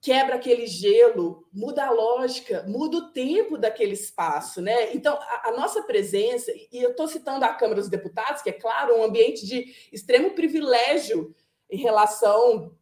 quebra 0.00 0.36
aquele 0.36 0.66
gelo, 0.66 1.46
muda 1.52 1.86
a 1.86 1.90
lógica, 1.90 2.64
muda 2.68 2.98
o 2.98 3.10
tempo 3.10 3.58
daquele 3.58 3.94
espaço, 3.94 4.60
né? 4.60 4.94
Então, 4.94 5.18
a, 5.20 5.48
a 5.48 5.52
nossa 5.52 5.82
presença, 5.82 6.52
e 6.52 6.82
eu 6.82 6.90
estou 6.90 7.08
citando 7.08 7.44
a 7.44 7.54
Câmara 7.54 7.80
dos 7.80 7.90
Deputados, 7.90 8.42
que 8.42 8.50
é 8.50 8.52
claro, 8.52 8.96
um 8.96 9.02
ambiente 9.02 9.44
de 9.44 9.74
extremo 9.92 10.30
privilégio 10.30 11.34
em 11.70 11.78
relação 11.78 12.76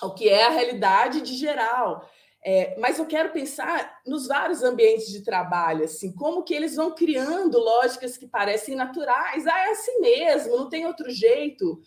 ao 0.00 0.14
que 0.14 0.28
é 0.28 0.44
a 0.44 0.50
realidade 0.50 1.20
de 1.20 1.34
geral. 1.34 2.08
É, 2.44 2.76
mas 2.78 2.98
eu 2.98 3.06
quero 3.06 3.32
pensar 3.32 4.00
nos 4.06 4.26
vários 4.26 4.62
ambientes 4.62 5.08
de 5.08 5.22
trabalho, 5.22 5.84
assim, 5.84 6.12
como 6.12 6.44
que 6.44 6.54
eles 6.54 6.76
vão 6.76 6.94
criando 6.94 7.58
lógicas 7.58 8.16
que 8.16 8.26
parecem 8.26 8.76
naturais. 8.76 9.46
Ah, 9.46 9.66
é 9.66 9.70
assim 9.70 10.00
mesmo, 10.00 10.56
não 10.56 10.68
tem 10.68 10.86
outro 10.86 11.10
jeito. 11.10 11.80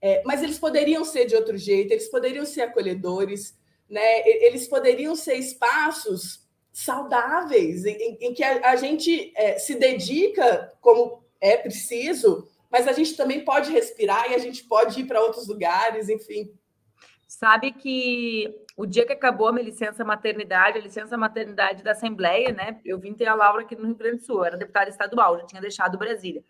É, 0.00 0.22
mas 0.24 0.42
eles 0.42 0.58
poderiam 0.58 1.04
ser 1.04 1.26
de 1.26 1.36
outro 1.36 1.56
jeito, 1.56 1.92
eles 1.92 2.10
poderiam 2.10 2.44
ser 2.44 2.62
acolhedores, 2.62 3.56
né, 3.92 4.26
eles 4.26 4.66
poderiam 4.66 5.14
ser 5.14 5.34
espaços 5.34 6.48
saudáveis, 6.72 7.84
em, 7.84 8.16
em 8.22 8.32
que 8.32 8.42
a, 8.42 8.70
a 8.70 8.76
gente 8.76 9.30
é, 9.36 9.58
se 9.58 9.74
dedica 9.74 10.72
como 10.80 11.22
é 11.38 11.58
preciso, 11.58 12.48
mas 12.70 12.88
a 12.88 12.92
gente 12.92 13.14
também 13.14 13.44
pode 13.44 13.70
respirar 13.70 14.30
e 14.30 14.34
a 14.34 14.38
gente 14.38 14.64
pode 14.64 14.98
ir 14.98 15.04
para 15.04 15.20
outros 15.20 15.46
lugares, 15.46 16.08
enfim. 16.08 16.50
Sabe 17.28 17.70
que 17.72 18.64
o 18.78 18.86
dia 18.86 19.04
que 19.04 19.12
acabou 19.12 19.48
a 19.48 19.52
minha 19.52 19.64
licença 19.64 20.02
maternidade, 20.02 20.78
a 20.78 20.82
licença 20.82 21.18
maternidade 21.18 21.82
da 21.82 21.92
Assembleia, 21.92 22.50
né? 22.50 22.80
Eu 22.86 22.98
vim 22.98 23.12
ter 23.12 23.26
a 23.26 23.34
Laura 23.34 23.62
aqui 23.62 23.76
no 23.76 23.84
Rio 23.84 23.94
Grande 23.94 24.18
do 24.18 24.24
Sul, 24.24 24.42
era 24.42 24.56
deputada 24.56 24.88
estadual, 24.88 25.38
já 25.38 25.44
tinha 25.44 25.60
deixado 25.60 25.98
Brasília. 25.98 26.42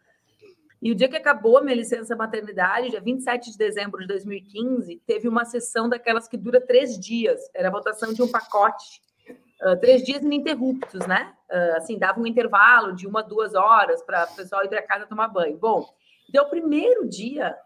E 0.83 0.91
o 0.91 0.97
dia 0.97 1.09
que 1.09 1.17
acabou 1.17 1.59
a 1.59 1.63
minha 1.63 1.77
licença 1.77 2.17
maternidade, 2.17 2.91
dia 2.91 3.01
27 3.01 3.53
de 3.53 3.57
dezembro 3.57 4.01
de 4.01 4.07
2015, 4.09 5.01
teve 5.07 5.29
uma 5.29 5.45
sessão 5.45 5.89
daquelas 5.89 6.27
que 6.27 6.37
dura 6.37 6.61
três 6.61 6.99
dias. 6.99 7.41
Era 7.55 7.69
a 7.69 7.71
votação 7.71 8.13
de 8.13 8.21
um 8.21 8.29
pacote, 8.29 9.01
uh, 9.63 9.79
três 9.79 10.03
dias 10.03 10.25
ininterruptos, 10.25 11.07
né? 11.07 11.33
Uh, 11.49 11.77
assim, 11.77 11.97
dava 11.97 12.19
um 12.19 12.27
intervalo 12.27 12.97
de 12.97 13.07
uma, 13.07 13.23
duas 13.23 13.55
horas 13.55 14.03
para 14.03 14.25
o 14.25 14.35
pessoal 14.35 14.65
ir 14.65 14.69
para 14.69 14.83
casa 14.83 15.07
tomar 15.07 15.29
banho. 15.29 15.57
Bom, 15.57 15.89
deu 16.29 16.43
o 16.43 16.51
primeiro 16.51 17.09
dia 17.09 17.57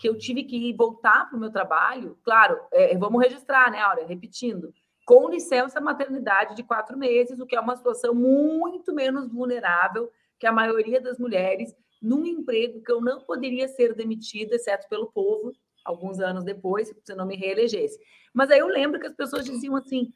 que 0.00 0.08
eu 0.08 0.16
tive 0.16 0.42
que 0.42 0.72
voltar 0.72 1.28
para 1.28 1.36
o 1.36 1.40
meu 1.40 1.50
trabalho. 1.50 2.18
Claro, 2.24 2.58
é, 2.72 2.96
vamos 2.96 3.22
registrar, 3.22 3.70
né, 3.70 3.80
Áurea? 3.80 4.06
Repetindo. 4.06 4.72
Com 5.04 5.28
licença 5.28 5.78
maternidade 5.78 6.56
de 6.56 6.62
quatro 6.62 6.96
meses, 6.96 7.38
o 7.38 7.44
que 7.44 7.54
é 7.54 7.60
uma 7.60 7.76
situação 7.76 8.14
muito 8.14 8.94
menos 8.94 9.28
vulnerável 9.28 10.10
que 10.38 10.46
a 10.46 10.52
maioria 10.52 11.02
das 11.02 11.18
mulheres 11.18 11.76
num 12.02 12.26
emprego 12.26 12.82
que 12.82 12.90
eu 12.90 13.00
não 13.00 13.20
poderia 13.20 13.68
ser 13.68 13.94
demitida, 13.94 14.56
exceto 14.56 14.88
pelo 14.88 15.12
povo, 15.12 15.52
alguns 15.84 16.20
anos 16.20 16.44
depois, 16.44 16.92
se 17.02 17.14
não 17.14 17.26
me 17.26 17.36
reelegesse. 17.36 17.98
Mas 18.34 18.50
aí 18.50 18.58
eu 18.58 18.66
lembro 18.66 19.00
que 19.00 19.06
as 19.06 19.14
pessoas 19.14 19.44
diziam 19.44 19.76
assim: 19.76 20.12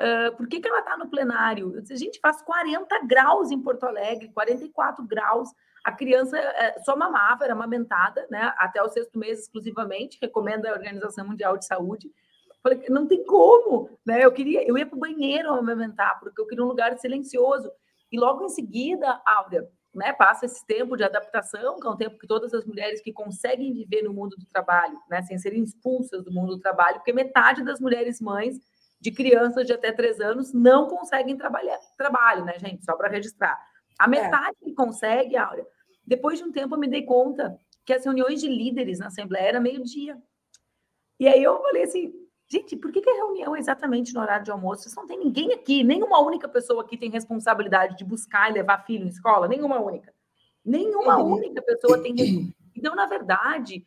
uh, 0.00 0.36
por 0.36 0.48
que, 0.48 0.60
que 0.60 0.68
ela 0.68 0.80
está 0.80 0.96
no 0.96 1.08
plenário? 1.08 1.74
Eu 1.74 1.80
disse, 1.82 1.92
a 1.92 1.96
gente 1.96 2.18
faz 2.20 2.40
40 2.42 3.06
graus 3.06 3.50
em 3.50 3.60
Porto 3.60 3.84
Alegre, 3.84 4.30
44 4.32 5.04
graus. 5.04 5.50
A 5.84 5.92
criança 5.92 6.38
uh, 6.38 6.84
só 6.84 6.96
mamava, 6.96 7.44
era 7.44 7.52
amamentada, 7.52 8.26
né? 8.30 8.52
Até 8.58 8.82
o 8.82 8.88
sexto 8.88 9.18
mês 9.18 9.40
exclusivamente, 9.40 10.18
recomenda 10.20 10.70
a 10.70 10.72
Organização 10.72 11.26
Mundial 11.26 11.56
de 11.56 11.66
Saúde. 11.66 12.10
Falei, 12.62 12.84
não 12.88 13.06
tem 13.06 13.24
como, 13.24 13.90
né? 14.04 14.24
Eu 14.24 14.32
queria, 14.32 14.66
eu 14.66 14.76
ia 14.76 14.86
para 14.86 14.96
o 14.96 15.00
banheiro 15.00 15.52
amamentar, 15.52 16.18
porque 16.18 16.40
eu 16.40 16.46
queria 16.46 16.64
um 16.64 16.68
lugar 16.68 16.98
silencioso. 16.98 17.70
E 18.10 18.18
logo 18.18 18.44
em 18.44 18.48
seguida, 18.48 19.20
Áurea, 19.24 19.68
né, 19.96 20.12
passa 20.12 20.46
esse 20.46 20.64
tempo 20.66 20.96
de 20.96 21.02
adaptação, 21.02 21.80
que 21.80 21.86
é 21.86 21.90
um 21.90 21.96
tempo 21.96 22.18
que 22.18 22.26
todas 22.26 22.52
as 22.52 22.64
mulheres 22.64 23.00
que 23.00 23.12
conseguem 23.12 23.72
viver 23.72 24.02
no 24.02 24.12
mundo 24.12 24.36
do 24.36 24.46
trabalho, 24.46 25.00
né, 25.10 25.22
sem 25.22 25.38
serem 25.38 25.62
expulsas 25.62 26.22
do 26.22 26.30
mundo 26.30 26.56
do 26.56 26.60
trabalho, 26.60 26.96
porque 26.96 27.12
metade 27.12 27.64
das 27.64 27.80
mulheres 27.80 28.20
mães 28.20 28.60
de 29.00 29.10
crianças 29.10 29.66
de 29.66 29.72
até 29.72 29.92
três 29.92 30.20
anos 30.20 30.52
não 30.52 30.86
conseguem 30.88 31.36
trabalhar, 31.36 31.78
trabalho, 31.96 32.44
né, 32.44 32.58
gente? 32.58 32.84
Só 32.84 32.94
para 32.94 33.08
registrar. 33.08 33.58
A 33.98 34.04
é. 34.04 34.08
metade 34.08 34.56
é. 34.62 34.64
que 34.64 34.74
consegue, 34.74 35.36
Áurea, 35.36 35.66
depois 36.06 36.38
de 36.38 36.44
um 36.44 36.52
tempo 36.52 36.74
eu 36.74 36.78
me 36.78 36.88
dei 36.88 37.02
conta 37.02 37.58
que 37.84 37.92
as 37.92 38.04
reuniões 38.04 38.40
de 38.40 38.48
líderes 38.48 38.98
na 38.98 39.06
Assembleia 39.06 39.48
era 39.48 39.60
meio-dia. 39.60 40.16
E 41.18 41.26
aí 41.26 41.42
eu 41.42 41.60
falei 41.62 41.84
assim, 41.84 42.12
Gente, 42.48 42.76
por 42.76 42.92
que, 42.92 43.00
que 43.00 43.10
a 43.10 43.14
reunião 43.14 43.56
é 43.56 43.58
exatamente 43.58 44.14
no 44.14 44.20
horário 44.20 44.44
de 44.44 44.50
almoço? 44.50 44.82
Vocês 44.82 44.94
não 44.94 45.06
tem 45.06 45.18
ninguém 45.18 45.52
aqui, 45.52 45.82
nenhuma 45.82 46.20
única 46.20 46.48
pessoa 46.48 46.82
aqui 46.82 46.96
tem 46.96 47.10
responsabilidade 47.10 47.96
de 47.96 48.04
buscar 48.04 48.50
e 48.50 48.54
levar 48.54 48.84
filho 48.84 49.04
em 49.04 49.08
escola, 49.08 49.48
nenhuma 49.48 49.80
única. 49.80 50.14
Nenhuma 50.64 51.18
uhum. 51.18 51.34
única 51.34 51.60
pessoa 51.62 52.00
tem. 52.02 52.14
Então, 52.74 52.94
na 52.94 53.06
verdade, 53.06 53.84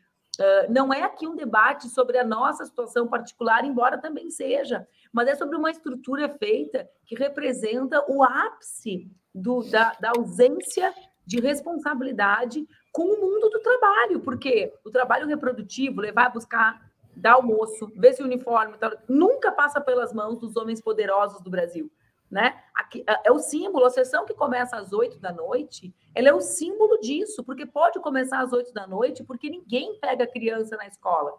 não 0.70 0.94
é 0.94 1.04
aqui 1.04 1.28
um 1.28 1.36
debate 1.36 1.90
sobre 1.90 2.18
a 2.18 2.24
nossa 2.24 2.66
situação 2.66 3.08
particular, 3.08 3.66
embora 3.66 3.98
também 3.98 4.30
seja, 4.30 4.88
mas 5.12 5.28
é 5.28 5.36
sobre 5.36 5.58
uma 5.58 5.72
estrutura 5.72 6.30
feita 6.30 6.90
que 7.06 7.16
representa 7.16 8.04
o 8.10 8.24
ápice 8.24 9.10
do, 9.34 9.64
da, 9.70 9.94
da 10.00 10.12
ausência 10.18 10.94
de 11.26 11.40
responsabilidade 11.40 12.68
com 12.92 13.04
o 13.04 13.22
mundo 13.22 13.50
do 13.50 13.60
trabalho, 13.60 14.20
porque 14.22 14.74
o 14.84 14.90
trabalho 14.90 15.28
reprodutivo, 15.28 16.02
levar 16.02 16.30
buscar 16.30 16.89
dá 17.20 17.34
almoço, 17.34 17.92
vê 17.96 18.14
se 18.14 18.22
o 18.22 18.26
uniforme 18.26 18.78
nunca 19.08 19.52
passa 19.52 19.80
pelas 19.82 20.14
mãos 20.14 20.40
dos 20.40 20.56
homens 20.56 20.82
poderosos 20.82 21.42
do 21.42 21.50
Brasil. 21.50 21.92
Né? 22.30 22.62
Aqui, 22.76 23.04
é, 23.08 23.28
é 23.30 23.32
o 23.32 23.40
símbolo, 23.40 23.86
a 23.86 23.90
sessão 23.90 24.26
que 24.26 24.36
começa 24.36 24.78
às 24.78 24.94
oito 24.94 25.20
da 25.20 25.34
noite, 25.34 25.94
ela 26.14 26.30
é 26.30 26.34
o 26.34 26.42
símbolo 26.42 27.00
disso, 27.00 27.44
porque 27.44 27.66
pode 27.66 28.00
começar 28.00 28.40
às 28.42 28.54
oito 28.54 28.72
da 28.72 28.86
noite, 28.86 29.24
porque 29.24 29.50
ninguém 29.50 29.98
pega 30.00 30.28
criança 30.28 30.78
na 30.78 30.88
escola. 30.88 31.34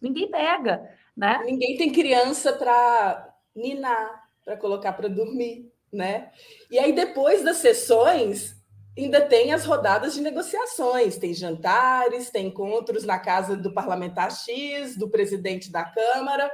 Ninguém 0.00 0.30
pega, 0.30 0.90
né? 1.16 1.42
Ninguém 1.44 1.76
tem 1.76 1.90
criança 1.90 2.52
para 2.52 3.34
ninar, 3.54 4.28
para 4.44 4.56
colocar 4.58 4.92
para 4.92 5.08
dormir, 5.08 5.72
né? 5.90 6.30
E 6.70 6.78
aí 6.78 6.92
depois 6.92 7.42
das 7.42 7.56
sessões, 7.56 8.55
ainda 8.96 9.20
tem 9.20 9.52
as 9.52 9.64
rodadas 9.64 10.14
de 10.14 10.20
negociações, 10.20 11.18
tem 11.18 11.34
jantares, 11.34 12.30
tem 12.30 12.46
encontros 12.46 13.04
na 13.04 13.18
casa 13.18 13.56
do 13.56 13.72
parlamentar 13.72 14.30
X, 14.30 14.96
do 14.96 15.10
presidente 15.10 15.70
da 15.70 15.84
Câmara. 15.84 16.50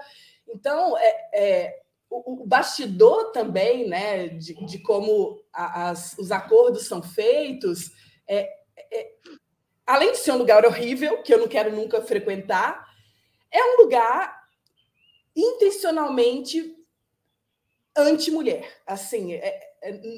Então, 0.49 0.99
é, 0.99 1.29
é 1.33 1.83
o, 2.11 2.43
o, 2.43 2.47
bastidor 2.47 3.31
também, 3.33 3.89
né, 3.89 4.29
de, 4.29 4.55
de 4.67 4.79
como 4.81 5.41
a, 5.53 5.91
as, 5.91 6.19
os 6.19 6.31
acordos 6.33 6.87
são 6.87 7.03
feitos, 7.03 7.93
é, 8.27 8.49
é, 8.91 9.13
além 9.87 10.13
de 10.13 10.19
ser 10.19 10.33
um 10.33 10.39
lugar 10.39 10.67
horrível, 10.67 11.23
que 11.23 11.33
eu 11.33 11.39
não 11.39 11.49
quero 11.49 11.75
nunca 11.75 12.03
frequentar, 12.03 12.87
é 13.51 13.63
um 13.65 13.83
lugar 13.83 14.43
intencionalmente 15.35 16.77
anti-mulher. 17.97 18.83
Assim, 18.87 19.35
é, 19.35 19.72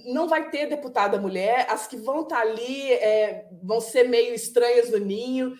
não 0.07 0.29
vai 0.29 0.51
ter 0.51 0.67
deputada 0.67 1.21
mulher, 1.21 1.67
as 1.71 1.87
que 1.87 1.97
vão 1.97 2.23
estar 2.23 2.37
tá 2.37 2.43
ali 2.43 2.93
é, 2.93 3.49
vão 3.63 3.81
ser 3.81 4.09
meio 4.09 4.35
estranhas 4.35 4.91
no 4.91 4.99
ninho. 4.99 5.55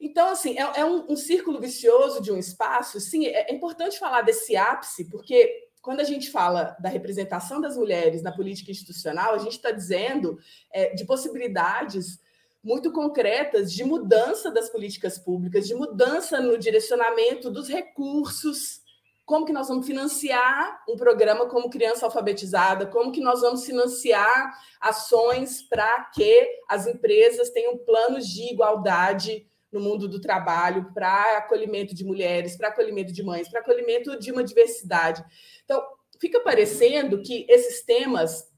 Então, 0.00 0.28
assim, 0.28 0.58
é, 0.58 0.80
é 0.80 0.84
um, 0.84 1.12
um, 1.12 1.16
círculo 1.16 1.60
vicioso 1.60 2.22
de 2.22 2.30
um 2.30 2.36
espaço. 2.36 3.00
Sim, 3.00 3.26
é, 3.26 3.50
é 3.50 3.54
importante 3.54 3.98
falar 3.98 4.22
desse 4.22 4.56
ápice, 4.56 5.08
porque 5.08 5.68
quando 5.80 6.00
a 6.00 6.04
gente 6.04 6.30
fala 6.30 6.76
da 6.78 6.88
representação 6.88 7.60
das 7.60 7.76
mulheres 7.76 8.22
na 8.22 8.32
política 8.32 8.70
institucional, 8.70 9.34
a 9.34 9.38
gente 9.38 9.56
está 9.56 9.70
dizendo 9.70 10.38
é, 10.72 10.94
de 10.94 11.04
possibilidades 11.04 12.20
muito 12.62 12.92
concretas 12.92 13.72
de 13.72 13.84
mudança 13.84 14.50
das 14.50 14.68
políticas 14.68 15.18
públicas, 15.18 15.66
de 15.66 15.74
mudança 15.74 16.40
no 16.40 16.58
direcionamento 16.58 17.50
dos 17.50 17.68
recursos 17.68 18.82
como 19.28 19.44
que 19.44 19.52
nós 19.52 19.68
vamos 19.68 19.86
financiar 19.86 20.82
um 20.88 20.96
programa 20.96 21.44
como 21.44 21.68
Criança 21.68 22.06
Alfabetizada, 22.06 22.86
como 22.86 23.12
que 23.12 23.20
nós 23.20 23.42
vamos 23.42 23.62
financiar 23.62 24.58
ações 24.80 25.60
para 25.60 26.04
que 26.14 26.48
as 26.66 26.86
empresas 26.86 27.50
tenham 27.50 27.76
planos 27.76 28.26
de 28.26 28.50
igualdade 28.50 29.46
no 29.70 29.80
mundo 29.80 30.08
do 30.08 30.18
trabalho, 30.18 30.90
para 30.94 31.36
acolhimento 31.36 31.94
de 31.94 32.04
mulheres, 32.04 32.56
para 32.56 32.68
acolhimento 32.68 33.12
de 33.12 33.22
mães, 33.22 33.50
para 33.50 33.60
acolhimento 33.60 34.18
de 34.18 34.32
uma 34.32 34.42
diversidade. 34.42 35.22
Então, 35.62 35.84
fica 36.18 36.40
parecendo 36.40 37.20
que 37.20 37.44
esses 37.50 37.84
temas, 37.84 38.50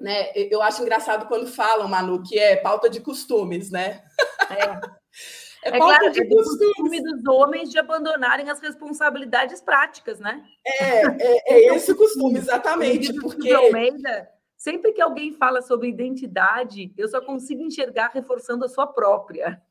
né, 0.00 0.32
eu 0.34 0.60
acho 0.60 0.82
engraçado 0.82 1.28
quando 1.28 1.46
falam, 1.46 1.86
Manu, 1.86 2.24
que 2.24 2.36
é 2.36 2.56
pauta 2.56 2.90
de 2.90 2.98
costumes, 2.98 3.70
né? 3.70 4.02
É. 4.50 4.98
É, 5.72 5.76
é 5.76 5.78
claro, 5.78 6.10
de 6.10 6.22
é 6.22 6.26
costume 6.26 7.02
dos 7.02 7.26
homens 7.26 7.70
de 7.70 7.78
abandonarem 7.78 8.50
as 8.50 8.60
responsabilidades 8.60 9.60
práticas, 9.60 10.18
né? 10.18 10.44
É, 10.64 11.06
é, 11.06 11.42
é 11.46 11.74
esse 11.74 11.92
o 11.92 11.96
costume, 11.96 12.38
exatamente. 12.38 13.12
Porque... 13.14 13.52
Almeida, 13.52 14.28
sempre 14.56 14.92
que 14.92 15.00
alguém 15.00 15.32
fala 15.32 15.62
sobre 15.62 15.88
identidade, 15.88 16.92
eu 16.96 17.08
só 17.08 17.20
consigo 17.20 17.62
enxergar 17.62 18.10
reforçando 18.12 18.64
a 18.64 18.68
sua 18.68 18.86
própria. 18.86 19.62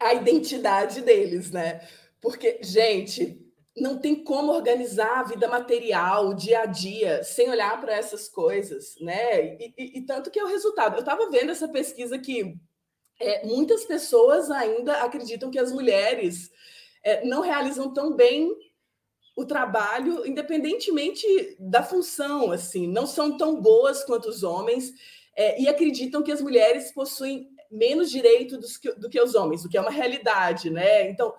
A 0.00 0.14
identidade 0.14 1.00
deles, 1.00 1.50
né? 1.50 1.80
Porque, 2.20 2.58
gente, 2.62 3.46
não 3.76 3.98
tem 3.98 4.14
como 4.14 4.52
organizar 4.52 5.20
a 5.20 5.22
vida 5.22 5.46
material, 5.48 6.28
o 6.28 6.34
dia 6.34 6.60
a 6.60 6.66
dia, 6.66 7.22
sem 7.22 7.50
olhar 7.50 7.78
para 7.80 7.94
essas 7.94 8.28
coisas, 8.28 8.94
né? 9.00 9.56
E, 9.56 9.74
e, 9.76 9.98
e, 9.98 10.02
tanto 10.02 10.30
que 10.30 10.38
é 10.38 10.44
o 10.44 10.48
resultado. 10.48 10.94
Eu 10.94 11.00
estava 11.00 11.30
vendo 11.30 11.50
essa 11.50 11.68
pesquisa 11.68 12.18
que 12.18 12.56
é, 13.20 13.46
muitas 13.46 13.84
pessoas 13.84 14.50
ainda 14.50 15.02
acreditam 15.02 15.50
que 15.50 15.58
as 15.58 15.72
mulheres 15.72 16.50
é, 17.02 17.24
não 17.24 17.40
realizam 17.40 17.92
tão 17.92 18.14
bem 18.14 18.54
o 19.36 19.44
trabalho, 19.44 20.26
independentemente 20.26 21.56
da 21.58 21.82
função, 21.82 22.50
assim, 22.50 22.86
não 22.88 23.06
são 23.06 23.36
tão 23.36 23.60
boas 23.60 24.02
quanto 24.04 24.28
os 24.28 24.42
homens 24.42 24.92
é, 25.36 25.60
e 25.60 25.68
acreditam 25.68 26.22
que 26.22 26.32
as 26.32 26.40
mulheres 26.40 26.90
possuem 26.90 27.50
menos 27.70 28.10
direitos 28.10 28.78
do, 28.78 28.94
do 28.96 29.10
que, 29.10 29.20
os 29.20 29.34
homens, 29.34 29.64
o 29.64 29.68
que 29.68 29.76
é 29.76 29.80
uma 29.80 29.90
realidade, 29.90 30.70
né? 30.70 31.10
Então, 31.10 31.34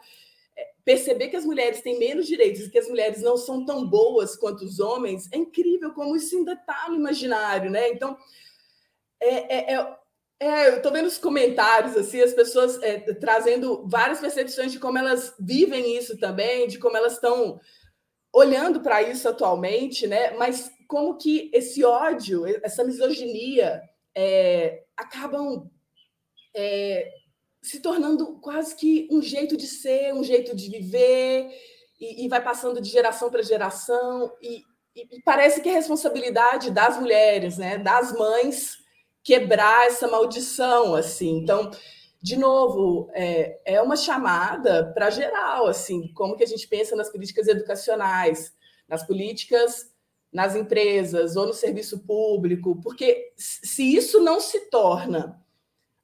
é, 0.55 0.69
perceber 0.85 1.29
que 1.29 1.35
as 1.35 1.45
mulheres 1.45 1.81
têm 1.81 1.97
menos 1.97 2.27
direitos 2.27 2.61
e 2.61 2.69
que 2.69 2.77
as 2.77 2.87
mulheres 2.87 3.21
não 3.21 3.35
são 3.35 3.65
tão 3.65 3.87
boas 3.87 4.35
quanto 4.35 4.63
os 4.63 4.79
homens 4.79 5.27
é 5.31 5.37
incrível 5.37 5.91
como 5.93 6.15
isso 6.15 6.37
ainda 6.37 6.53
está 6.53 6.87
no 6.89 6.95
imaginário, 6.95 7.71
né? 7.71 7.89
Então, 7.89 8.15
é, 9.19 9.73
é, 9.73 9.96
é 10.39 10.69
eu 10.69 10.77
estou 10.77 10.91
vendo 10.91 11.07
os 11.07 11.17
comentários, 11.17 11.95
assim, 11.97 12.21
as 12.21 12.33
pessoas 12.33 12.81
é, 12.83 12.99
trazendo 13.15 13.87
várias 13.87 14.19
percepções 14.19 14.71
de 14.71 14.79
como 14.79 14.97
elas 14.97 15.33
vivem 15.39 15.97
isso 15.97 16.17
também, 16.17 16.67
de 16.67 16.77
como 16.77 16.95
elas 16.95 17.13
estão 17.13 17.59
olhando 18.31 18.81
para 18.81 19.01
isso 19.01 19.27
atualmente, 19.27 20.05
né? 20.05 20.31
Mas 20.31 20.71
como 20.87 21.17
que 21.17 21.49
esse 21.53 21.83
ódio, 21.83 22.45
essa 22.63 22.83
misoginia 22.83 23.81
é, 24.15 24.83
acabam 24.95 25.69
é, 26.55 27.11
se 27.61 27.79
tornando 27.79 28.39
quase 28.39 28.75
que 28.75 29.07
um 29.11 29.21
jeito 29.21 29.57
de 29.57 29.65
ser, 29.65 30.13
um 30.13 30.23
jeito 30.23 30.55
de 30.55 30.69
viver, 30.69 31.49
e, 31.99 32.25
e 32.25 32.27
vai 32.29 32.43
passando 32.43 32.79
de 32.79 32.89
geração 32.89 33.31
para 33.31 33.41
geração, 33.41 34.31
e, 34.41 34.61
e, 34.95 35.21
parece 35.23 35.61
que 35.61 35.69
é 35.69 35.73
responsabilidade 35.73 36.69
das 36.69 36.99
mulheres, 36.99 37.57
né? 37.57 37.79
Das 37.79 38.13
mães 38.13 38.77
quebrar 39.27 39.87
essa 39.87 40.07
maldição, 40.07 40.95
assim. 40.95 41.39
Então, 41.39 41.69
de 42.21 42.37
novo, 42.37 43.09
é, 43.13 43.59
é 43.65 43.81
uma 43.81 43.97
chamada 43.97 44.89
para 44.93 45.09
geral, 45.09 45.67
assim, 45.67 46.07
como 46.13 46.37
que 46.37 46.45
a 46.45 46.47
gente 46.47 46.65
pensa 46.65 46.95
nas 46.95 47.11
políticas 47.11 47.45
educacionais, 47.49 48.53
nas 48.87 49.05
políticas 49.05 49.91
nas 50.31 50.55
empresas 50.55 51.35
ou 51.35 51.47
no 51.47 51.53
serviço 51.53 51.99
público, 51.99 52.79
porque 52.81 53.33
se 53.35 53.95
isso 53.95 54.21
não 54.21 54.39
se 54.39 54.69
torna 54.69 55.41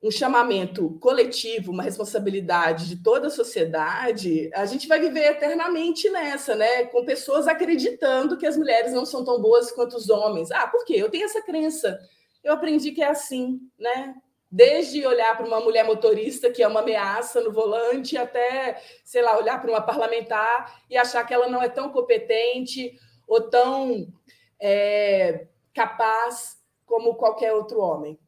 um 0.02 0.12
chamamento 0.12 0.98
coletivo, 1.00 1.72
uma 1.72 1.84
responsabilidade 1.84 2.88
de 2.88 3.04
toda 3.04 3.28
a 3.28 3.32
sociedade, 3.32 4.50
a 4.54 4.66
gente 4.66 4.88
vai 4.88 5.00
viver 5.00 5.32
eternamente 5.32 6.10
nessa, 6.10 6.56
né? 6.56 6.86
Com 6.86 7.06
pessoas 7.06 7.48
acreditando 7.48 8.38
que 8.38 8.46
as 8.46 8.58
mulheres 8.58 8.92
não 8.92 9.06
são 9.06 9.24
tão 9.24 9.42
boas 9.42 9.72
quanto 9.72 9.96
os 9.96 10.10
homens. 10.10 10.52
Ah, 10.52 10.68
por 10.68 10.84
quê? 10.84 10.96
Eu 10.98 11.10
tenho 11.10 11.26
essa 11.26 11.42
crença 11.42 12.00
eu 12.44 12.54
aprendi 12.54 12.92
que 12.92 13.02
é 13.02 13.10
assim, 13.10 13.60
né? 13.80 14.16
Desde 14.52 15.06
olhar 15.08 15.36
para 15.36 15.48
uma 15.48 15.60
mulher 15.60 15.84
motorista 15.84 16.52
que 16.52 16.62
é 16.62 16.68
uma 16.68 16.82
ameaça 16.82 17.42
no 17.42 17.52
volante, 17.52 18.18
até, 18.18 18.82
sei 19.04 19.22
lá, 19.22 19.38
olhar 19.38 19.60
para 19.60 19.72
uma 19.72 19.82
parlamentar 19.82 20.82
e 20.90 20.98
achar 20.98 21.24
que 21.26 21.34
ela 21.34 21.48
não 21.48 21.62
é 21.62 21.70
tão 21.70 21.90
competente 21.90 22.94
ou 23.28 23.50
tão 23.50 24.08
é, 24.62 25.48
capaz 25.74 26.62
como 26.86 27.16
qualquer 27.16 27.54
outro 27.54 27.80
homem. 27.80 28.20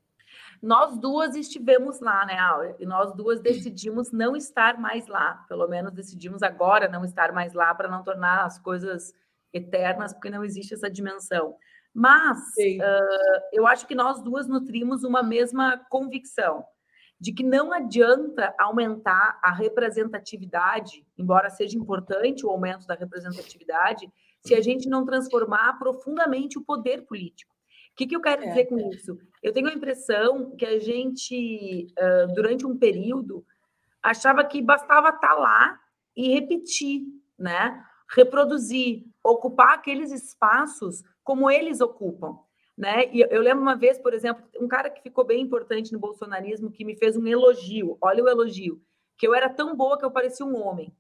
Nós 0.62 0.97
duas 0.97 1.36
estivemos 1.36 1.99
lá, 1.99 2.25
né, 2.25 2.39
Áurea? 2.39 2.75
E 2.80 2.86
nós 2.88 3.13
duas 3.13 3.39
decidimos 3.39 4.12
não 4.12 4.36
estar 4.36 4.80
mais 4.80 5.06
lá. 5.06 5.45
Pelo 5.47 5.67
menos 5.67 5.93
decidimos 5.93 6.41
agora 6.41 6.88
não 6.88 7.06
estar 7.06 7.32
mais 7.32 7.54
lá 7.54 7.75
para 7.75 7.88
não 7.88 8.04
tornar 8.04 8.45
as 8.45 8.58
coisas 8.58 9.13
eternas, 9.54 10.12
porque 10.12 10.30
não 10.30 10.43
existe 10.43 10.73
essa 10.73 10.89
dimensão. 10.89 11.56
Mas 11.95 12.38
uh, 12.39 13.41
eu 13.53 13.65
acho 13.65 13.88
que 13.88 13.95
nós 13.95 14.21
duas 14.21 14.49
nutrimos 14.49 15.05
uma 15.05 15.23
mesma 15.23 15.77
convicção 15.89 16.65
de 17.17 17.31
que 17.31 17.41
não 17.41 17.71
adianta 17.71 18.53
aumentar 18.60 19.39
a 19.41 19.49
representatividade, 19.49 21.08
embora 21.17 21.49
seja 21.49 21.77
importante 21.77 22.45
o 22.45 22.49
aumento 22.49 22.86
da 22.86 22.95
representatividade, 22.95 24.12
se 24.45 24.53
a 24.53 24.60
gente 24.62 24.89
não 24.89 25.05
transformar 25.05 25.79
profundamente 25.79 26.60
o 26.60 26.65
poder 26.65 27.05
político. 27.05 27.55
O 27.93 27.95
que, 27.95 28.08
que 28.08 28.15
eu 28.15 28.21
quero 28.21 28.43
é. 28.43 28.47
dizer 28.49 28.65
com 28.65 28.77
isso? 28.91 29.17
Eu 29.41 29.53
tenho 29.53 29.69
a 29.69 29.73
impressão 29.73 30.53
que 30.58 30.65
a 30.65 30.77
gente, 30.77 31.88
uh, 31.97 32.34
durante 32.34 32.65
um 32.65 32.77
período, 32.77 33.45
achava 34.03 34.43
que 34.43 34.62
bastava 34.62 35.10
estar 35.10 35.29
tá 35.29 35.34
lá 35.34 35.79
e 36.13 36.27
repetir, 36.34 37.03
né? 37.39 37.81
reproduzir, 38.13 39.05
ocupar 39.23 39.73
aqueles 39.73 40.12
espaços 40.12 41.01
como 41.25 41.49
eles 41.49 41.81
ocupam. 41.81 42.38
Né? 42.77 43.09
E 43.11 43.21
eu 43.21 43.41
lembro 43.41 43.61
uma 43.61 43.75
vez, 43.75 43.97
por 43.97 44.13
exemplo, 44.13 44.45
um 44.59 44.67
cara 44.67 44.89
que 44.89 45.01
ficou 45.01 45.25
bem 45.25 45.41
importante 45.41 45.91
no 45.91 45.99
bolsonarismo 45.99 46.71
que 46.71 46.85
me 46.85 46.95
fez 46.95 47.17
um 47.17 47.25
elogio. 47.25 47.97
Olha 47.99 48.23
o 48.23 48.29
elogio, 48.29 48.81
que 49.17 49.27
eu 49.27 49.33
era 49.33 49.49
tão 49.49 49.75
boa 49.75 49.97
que 49.97 50.05
eu 50.05 50.11
parecia 50.11 50.45
um 50.45 50.55
homem, 50.55 50.95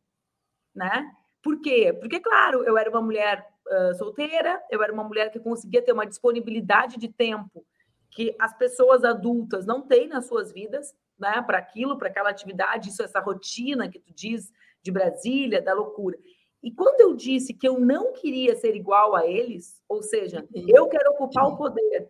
né? 0.73 1.11
Por 1.43 1.61
quê? 1.61 1.93
Porque, 1.93 2.19
claro, 2.19 2.63
eu 2.63 2.77
era 2.77 2.89
uma 2.89 3.01
mulher 3.01 3.47
uh, 3.67 3.93
solteira, 3.95 4.61
eu 4.71 4.81
era 4.81 4.91
uma 4.91 5.03
mulher 5.03 5.31
que 5.31 5.39
conseguia 5.39 5.81
ter 5.81 5.91
uma 5.91 6.07
disponibilidade 6.07 6.97
de 6.97 7.07
tempo 7.07 7.65
que 8.09 8.33
as 8.39 8.57
pessoas 8.57 9.03
adultas 9.03 9.65
não 9.65 9.81
têm 9.81 10.07
nas 10.07 10.25
suas 10.27 10.51
vidas, 10.51 10.95
né? 11.19 11.41
Para 11.41 11.57
aquilo, 11.57 11.97
para 11.97 12.07
aquela 12.07 12.29
atividade, 12.29 12.89
isso, 12.89 13.03
essa 13.03 13.19
rotina 13.19 13.89
que 13.89 13.99
tu 13.99 14.13
diz 14.13 14.49
de 14.81 14.91
Brasília, 14.91 15.61
da 15.61 15.73
loucura. 15.73 16.17
E 16.65 16.71
quando 16.71 16.99
eu 16.99 17.13
disse 17.13 17.53
que 17.53 17.67
eu 17.67 17.79
não 17.79 18.11
queria 18.11 18.55
ser 18.55 18.75
igual 18.75 19.15
a 19.15 19.27
eles, 19.27 19.79
ou 19.87 20.01
seja, 20.01 20.43
uhum. 20.51 20.65
eu 20.67 20.87
quero 20.87 21.11
ocupar 21.11 21.45
o 21.45 21.55
poder, 21.55 22.09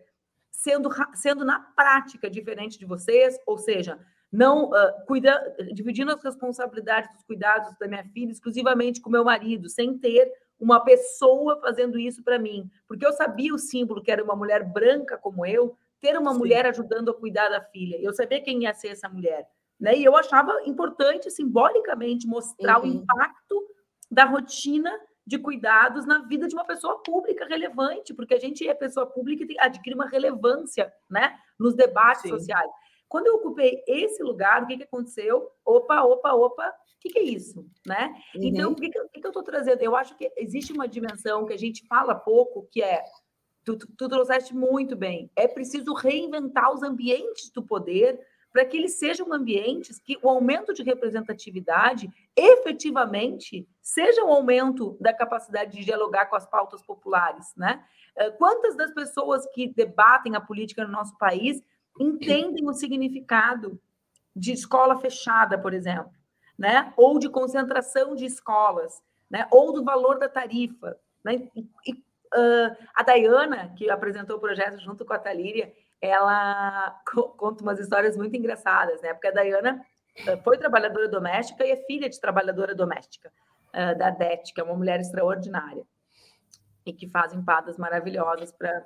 sendo, 0.50 0.88
sendo 1.12 1.44
na 1.44 1.60
prática 1.60 2.30
diferente 2.30 2.78
de 2.78 2.86
vocês, 2.86 3.38
ou 3.46 3.58
seja, 3.58 4.00
não 4.32 4.70
uh, 4.70 5.06
cuida, 5.06 5.54
dividindo 5.74 6.10
as 6.10 6.24
responsabilidades 6.24 7.12
dos 7.12 7.22
cuidados 7.24 7.76
da 7.78 7.86
minha 7.86 8.02
filha 8.04 8.32
exclusivamente 8.32 8.98
com 9.02 9.10
meu 9.10 9.22
marido, 9.22 9.68
sem 9.68 9.98
ter 9.98 10.32
uma 10.58 10.80
pessoa 10.80 11.60
fazendo 11.60 11.98
isso 11.98 12.24
para 12.24 12.38
mim, 12.38 12.70
porque 12.88 13.04
eu 13.04 13.12
sabia 13.12 13.54
o 13.54 13.58
símbolo 13.58 14.02
que 14.02 14.10
era 14.10 14.24
uma 14.24 14.34
mulher 14.34 14.64
branca 14.64 15.18
como 15.18 15.44
eu, 15.44 15.76
ter 16.00 16.16
uma 16.16 16.32
Sim. 16.32 16.38
mulher 16.38 16.64
ajudando 16.64 17.10
a 17.10 17.14
cuidar 17.14 17.50
da 17.50 17.60
filha. 17.60 17.98
Eu 18.00 18.14
sabia 18.14 18.40
quem 18.40 18.62
ia 18.62 18.72
ser 18.72 18.88
essa 18.88 19.06
mulher, 19.06 19.46
né? 19.78 19.94
E 19.94 20.02
eu 20.02 20.16
achava 20.16 20.62
importante 20.64 21.30
simbolicamente 21.30 22.26
mostrar 22.26 22.80
uhum. 22.80 22.84
o 22.84 22.94
impacto 22.94 23.75
da 24.10 24.24
rotina 24.24 24.90
de 25.26 25.38
cuidados 25.38 26.06
na 26.06 26.20
vida 26.20 26.46
de 26.46 26.54
uma 26.54 26.64
pessoa 26.64 27.02
pública 27.02 27.44
relevante, 27.46 28.14
porque 28.14 28.34
a 28.34 28.38
gente 28.38 28.66
é 28.66 28.74
pessoa 28.74 29.06
pública 29.06 29.44
e 29.48 29.58
adquire 29.58 29.94
uma 29.94 30.08
relevância 30.08 30.92
né, 31.10 31.36
nos 31.58 31.74
debates 31.74 32.22
Sim. 32.22 32.28
sociais. 32.28 32.70
Quando 33.08 33.26
eu 33.26 33.34
ocupei 33.34 33.82
esse 33.86 34.22
lugar, 34.22 34.62
o 34.62 34.66
que, 34.66 34.76
que 34.76 34.84
aconteceu? 34.84 35.48
Opa, 35.64 36.02
opa, 36.02 36.32
opa, 36.32 36.68
o 36.68 37.00
que, 37.00 37.08
que 37.08 37.18
é 37.18 37.22
isso? 37.22 37.66
Né? 37.84 38.14
Uhum. 38.34 38.42
Então, 38.44 38.72
o 38.72 38.74
que, 38.74 38.88
que, 38.88 39.20
que 39.20 39.26
eu 39.26 39.30
estou 39.30 39.42
trazendo? 39.42 39.82
Eu 39.82 39.96
acho 39.96 40.16
que 40.16 40.30
existe 40.36 40.72
uma 40.72 40.88
dimensão 40.88 41.44
que 41.44 41.52
a 41.52 41.58
gente 41.58 41.86
fala 41.86 42.14
pouco, 42.14 42.68
que 42.70 42.82
é 42.82 43.02
Tu, 43.66 43.76
tu, 43.76 43.88
tu 43.98 44.08
trouxeste 44.08 44.54
muito 44.54 44.94
bem. 44.94 45.28
É 45.34 45.48
preciso 45.48 45.92
reinventar 45.92 46.72
os 46.72 46.84
ambientes 46.84 47.50
do 47.50 47.66
poder 47.66 48.16
para 48.56 48.64
que 48.64 48.78
eles 48.78 48.98
sejam 48.98 49.34
ambientes 49.34 49.98
que 49.98 50.18
o 50.22 50.30
aumento 50.30 50.72
de 50.72 50.82
representatividade 50.82 52.08
efetivamente 52.34 53.68
seja 53.82 54.24
um 54.24 54.32
aumento 54.32 54.96
da 54.98 55.12
capacidade 55.12 55.76
de 55.76 55.84
dialogar 55.84 56.24
com 56.24 56.36
as 56.36 56.46
pautas 56.46 56.80
populares, 56.82 57.52
né? 57.54 57.84
Eh, 58.16 58.30
quantas 58.30 58.74
das 58.74 58.94
pessoas 58.94 59.46
que 59.52 59.68
debatem 59.68 60.36
a 60.36 60.40
política 60.40 60.86
no 60.86 60.90
nosso 60.90 61.18
país 61.18 61.62
entendem 62.00 62.66
o 62.66 62.72
significado 62.72 63.78
de 64.34 64.52
escola 64.52 64.96
fechada, 64.96 65.58
por 65.58 65.74
exemplo, 65.74 66.14
né? 66.56 66.94
Ou 66.96 67.18
de 67.18 67.28
concentração 67.28 68.16
de 68.16 68.24
escolas, 68.24 69.02
né? 69.28 69.46
Ou 69.50 69.70
do 69.70 69.84
valor 69.84 70.18
da 70.18 70.30
tarifa, 70.30 70.98
né? 71.22 71.46
E, 71.86 72.06
Uh, 72.34 72.74
a 72.92 73.04
Dayana, 73.04 73.72
que 73.78 73.88
apresentou 73.88 74.36
o 74.36 74.40
projeto 74.40 74.80
junto 74.80 75.04
com 75.04 75.12
a 75.12 75.18
Talíria, 75.18 75.72
ela 76.00 77.00
conta 77.36 77.62
umas 77.62 77.78
histórias 77.78 78.16
muito 78.16 78.36
engraçadas, 78.36 79.00
né? 79.02 79.12
Porque 79.12 79.28
a 79.28 79.32
Dayana 79.32 79.84
foi 80.42 80.56
trabalhadora 80.56 81.08
doméstica 81.08 81.64
e 81.64 81.70
é 81.70 81.76
filha 81.76 82.08
de 82.08 82.20
trabalhadora 82.20 82.74
doméstica, 82.74 83.30
uh, 83.68 83.96
da 83.98 84.10
Det, 84.10 84.52
que 84.54 84.60
é 84.60 84.64
uma 84.64 84.74
mulher 84.74 85.00
extraordinária 85.00 85.84
e 86.84 86.92
que 86.92 87.08
faz 87.08 87.34
empadas 87.34 87.76
maravilhosas 87.76 88.52
para. 88.52 88.84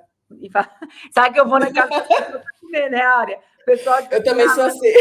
Faz... 0.51 0.67
Sabe 1.13 1.33
que 1.33 1.39
eu 1.39 1.47
vou 1.47 1.59
na 1.59 1.71
casa 1.71 2.01
para 2.01 2.43
comer, 2.59 2.89
né, 2.89 3.01
Área? 3.01 3.39
Pessoal 3.65 3.99
eu 4.09 4.23
também 4.23 4.49
sou 4.49 4.63
assim. 4.63 4.91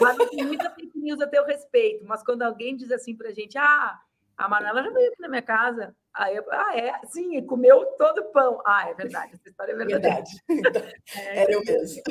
Mas 0.00 0.16
tem 0.30 0.44
muita 0.44 0.70
fake 0.70 0.98
news 0.98 1.20
a 1.20 1.26
teu 1.26 1.44
respeito, 1.44 2.04
mas 2.06 2.22
quando 2.22 2.42
alguém 2.42 2.76
diz 2.76 2.90
assim 2.92 3.16
para 3.16 3.28
a 3.28 3.32
gente, 3.32 3.58
ah, 3.58 3.98
a 4.36 4.48
Manuela 4.48 4.82
já 4.82 4.90
veio 4.90 5.08
aqui 5.08 5.20
na 5.20 5.28
minha 5.28 5.42
casa. 5.42 5.94
Aí 6.12 6.36
eu, 6.36 6.44
ah, 6.50 6.76
é? 6.76 7.00
Sim, 7.06 7.36
e 7.36 7.42
comeu 7.42 7.84
todo 7.96 8.18
o 8.18 8.32
pão. 8.32 8.60
Ah, 8.64 8.88
é 8.88 8.94
verdade, 8.94 9.34
essa 9.34 9.48
história 9.48 9.72
é 9.72 9.76
verdadeira. 9.76 10.22
Verdade. 10.48 10.94
é, 11.18 11.42
Era 11.42 11.52
eu 11.52 11.60
mesmo. 11.64 12.02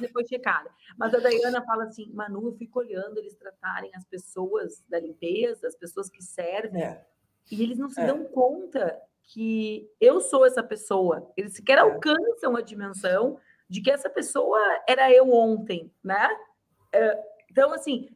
Depois 0.00 0.28
checada. 0.28 0.70
Mas 0.98 1.14
a 1.14 1.18
Dayana 1.18 1.64
fala 1.64 1.84
assim, 1.84 2.12
Manu, 2.12 2.48
eu 2.48 2.52
fico 2.56 2.80
olhando 2.80 3.18
eles 3.18 3.34
tratarem 3.36 3.90
as 3.94 4.04
pessoas 4.04 4.84
da 4.88 4.98
limpeza, 4.98 5.66
as 5.66 5.76
pessoas 5.76 6.10
que 6.10 6.22
servem, 6.22 6.82
é. 6.82 7.04
e 7.50 7.62
eles 7.62 7.78
não 7.78 7.88
se 7.88 8.00
é. 8.00 8.06
dão 8.06 8.24
conta 8.24 9.00
que 9.22 9.90
eu 10.00 10.20
sou 10.20 10.46
essa 10.46 10.62
pessoa. 10.62 11.32
Eles 11.36 11.54
sequer 11.54 11.78
é. 11.78 11.80
alcançam 11.80 12.54
a 12.54 12.60
dimensão 12.60 13.38
de 13.68 13.80
que 13.80 13.90
essa 13.90 14.08
pessoa 14.08 14.58
era 14.88 15.10
eu 15.10 15.32
ontem, 15.32 15.90
né? 16.04 16.28
É, 16.92 17.36
então, 17.50 17.72
assim, 17.72 18.10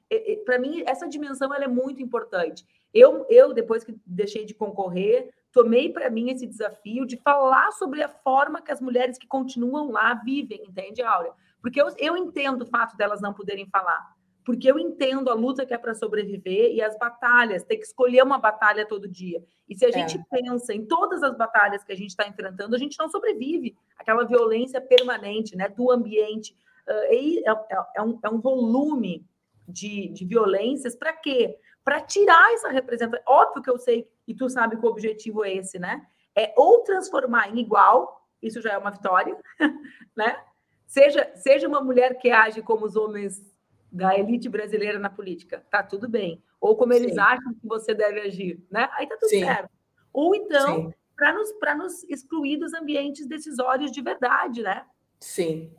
para 0.44 0.58
mim, 0.58 0.82
essa 0.86 1.08
dimensão 1.08 1.54
ela 1.54 1.64
é 1.64 1.68
muito 1.68 2.02
importante. 2.02 2.64
Eu, 2.92 3.26
eu, 3.28 3.52
depois 3.52 3.84
que 3.84 3.94
deixei 4.04 4.44
de 4.44 4.54
concorrer, 4.54 5.30
tomei 5.52 5.92
para 5.92 6.10
mim 6.10 6.30
esse 6.30 6.46
desafio 6.46 7.06
de 7.06 7.16
falar 7.16 7.72
sobre 7.72 8.02
a 8.02 8.08
forma 8.08 8.60
que 8.60 8.72
as 8.72 8.80
mulheres 8.80 9.18
que 9.18 9.26
continuam 9.26 9.90
lá 9.90 10.14
vivem, 10.14 10.64
entende, 10.68 11.02
Áurea? 11.02 11.32
Porque 11.60 11.80
eu, 11.80 11.88
eu 11.98 12.16
entendo 12.16 12.62
o 12.62 12.66
fato 12.66 12.96
delas 12.96 13.20
não 13.20 13.34
poderem 13.34 13.66
falar, 13.66 14.14
porque 14.44 14.70
eu 14.70 14.78
entendo 14.78 15.30
a 15.30 15.34
luta 15.34 15.66
que 15.66 15.74
é 15.74 15.78
para 15.78 15.94
sobreviver 15.94 16.72
e 16.72 16.82
as 16.82 16.98
batalhas, 16.98 17.62
ter 17.62 17.76
que 17.76 17.84
escolher 17.84 18.22
uma 18.22 18.38
batalha 18.38 18.86
todo 18.86 19.06
dia. 19.06 19.44
E 19.68 19.76
se 19.76 19.84
a 19.84 19.88
é. 19.88 19.92
gente 19.92 20.20
pensa 20.30 20.72
em 20.74 20.84
todas 20.86 21.22
as 21.22 21.36
batalhas 21.36 21.84
que 21.84 21.92
a 21.92 21.96
gente 21.96 22.10
está 22.10 22.26
enfrentando, 22.26 22.74
a 22.74 22.78
gente 22.78 22.98
não 22.98 23.08
sobrevive. 23.08 23.76
Aquela 23.98 24.24
violência 24.24 24.80
permanente, 24.80 25.56
né, 25.56 25.68
do 25.68 25.90
ambiente. 25.90 26.56
Uh, 26.88 26.92
é, 26.92 27.50
é, 27.50 27.84
é, 27.96 28.02
um, 28.02 28.18
é 28.24 28.28
um 28.28 28.40
volume 28.40 29.24
de, 29.68 30.08
de 30.08 30.24
violências 30.24 30.96
para 30.96 31.12
quê? 31.12 31.56
Para 31.84 32.00
tirar 32.00 32.52
essa 32.52 32.68
representação. 32.68 33.24
Óbvio 33.26 33.62
que 33.62 33.70
eu 33.70 33.78
sei 33.78 34.08
e 34.26 34.34
tu 34.34 34.48
sabe 34.48 34.76
que 34.76 34.84
o 34.84 34.88
objetivo 34.88 35.44
é 35.44 35.54
esse, 35.54 35.78
né? 35.78 36.06
É 36.36 36.52
ou 36.56 36.82
transformar 36.82 37.48
em 37.48 37.58
igual, 37.58 38.28
isso 38.42 38.60
já 38.60 38.72
é 38.72 38.78
uma 38.78 38.90
vitória, 38.90 39.36
né? 40.16 40.42
Seja, 40.86 41.30
seja 41.36 41.68
uma 41.68 41.80
mulher 41.80 42.18
que 42.18 42.30
age 42.30 42.62
como 42.62 42.84
os 42.84 42.96
homens 42.96 43.44
da 43.92 44.16
elite 44.16 44.48
brasileira 44.48 44.98
na 44.98 45.10
política, 45.10 45.64
tá 45.70 45.82
tudo 45.82 46.08
bem. 46.08 46.42
Ou 46.60 46.76
como 46.76 46.92
eles 46.92 47.14
Sim. 47.14 47.20
acham 47.20 47.54
que 47.54 47.66
você 47.66 47.94
deve 47.94 48.20
agir, 48.20 48.64
né? 48.70 48.88
Aí 48.92 49.06
tá 49.06 49.16
tudo 49.16 49.30
Sim. 49.30 49.44
certo. 49.44 49.70
Ou 50.12 50.34
então, 50.34 50.92
para 51.16 51.32
nos, 51.32 51.50
nos 51.78 52.04
excluir 52.04 52.56
dos 52.56 52.74
ambientes 52.74 53.26
decisórios 53.26 53.90
de 53.90 54.02
verdade, 54.02 54.62
né? 54.62 54.84
Sim. 55.20 55.72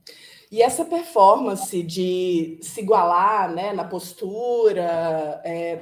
E 0.52 0.62
essa 0.62 0.84
performance 0.84 1.82
de 1.82 2.60
se 2.62 2.82
igualar 2.82 3.50
né, 3.56 3.72
na 3.72 3.86
postura, 3.86 5.42
é, 5.46 5.82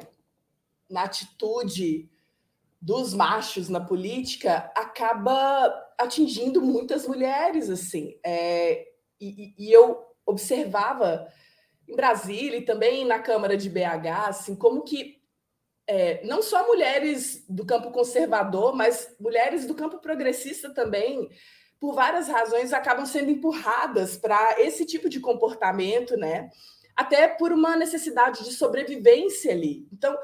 na 0.88 1.05
atitude 1.05 2.08
dos 2.79 3.13
machos 3.15 3.67
na 3.67 3.82
política, 3.82 4.71
acaba 4.75 5.73
atingindo 5.97 6.62
muitas 6.62 7.08
mulheres. 7.08 7.67
assim. 7.67 8.15
É, 8.23 8.88
e, 9.19 9.55
e, 9.58 9.71
eu 9.71 10.05
observava 10.23 11.27
em 11.88 11.95
Brasília 11.95 12.60
e 12.60 12.65
também 12.65 13.03
na 13.03 13.17
Câmara 13.17 13.58
de 13.58 13.69
BH, 13.71 14.27
assim, 14.27 14.55
como 14.55 14.84
que 14.84 15.19
é, 15.88 16.23
não 16.23 16.43
só 16.43 16.67
mulheres 16.67 17.43
do 17.49 17.65
campo 17.65 17.89
conservador, 17.89 18.75
mas 18.75 19.15
mulheres 19.19 19.65
do 19.65 19.73
campo 19.73 19.97
progressista 19.97 20.71
também 20.71 21.27
por 21.79 21.93
várias 21.93 22.27
razões, 22.27 22.73
acabam 22.73 23.05
sendo 23.05 23.31
empurradas 23.31 24.17
para 24.17 24.59
esse 24.59 24.85
tipo 24.85 25.07
de 25.07 25.19
comportamento, 25.19 26.17
né? 26.17 26.49
Até 26.95 27.27
por 27.27 27.51
uma 27.51 27.77
necessidade 27.77 28.43
de 28.43 28.51
sobrevivência 28.51 29.53
ali. 29.53 29.87
Então, 29.93 30.15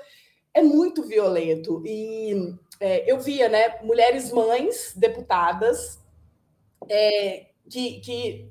é 0.53 0.61
muito 0.61 1.03
violento. 1.03 1.81
E 1.85 2.53
é, 2.79 3.09
eu 3.09 3.19
via, 3.19 3.47
né, 3.47 3.79
mulheres 3.81 4.31
mães, 4.31 4.93
deputadas, 4.95 5.99
é, 6.89 7.47
que, 7.69 7.99
que 8.01 8.49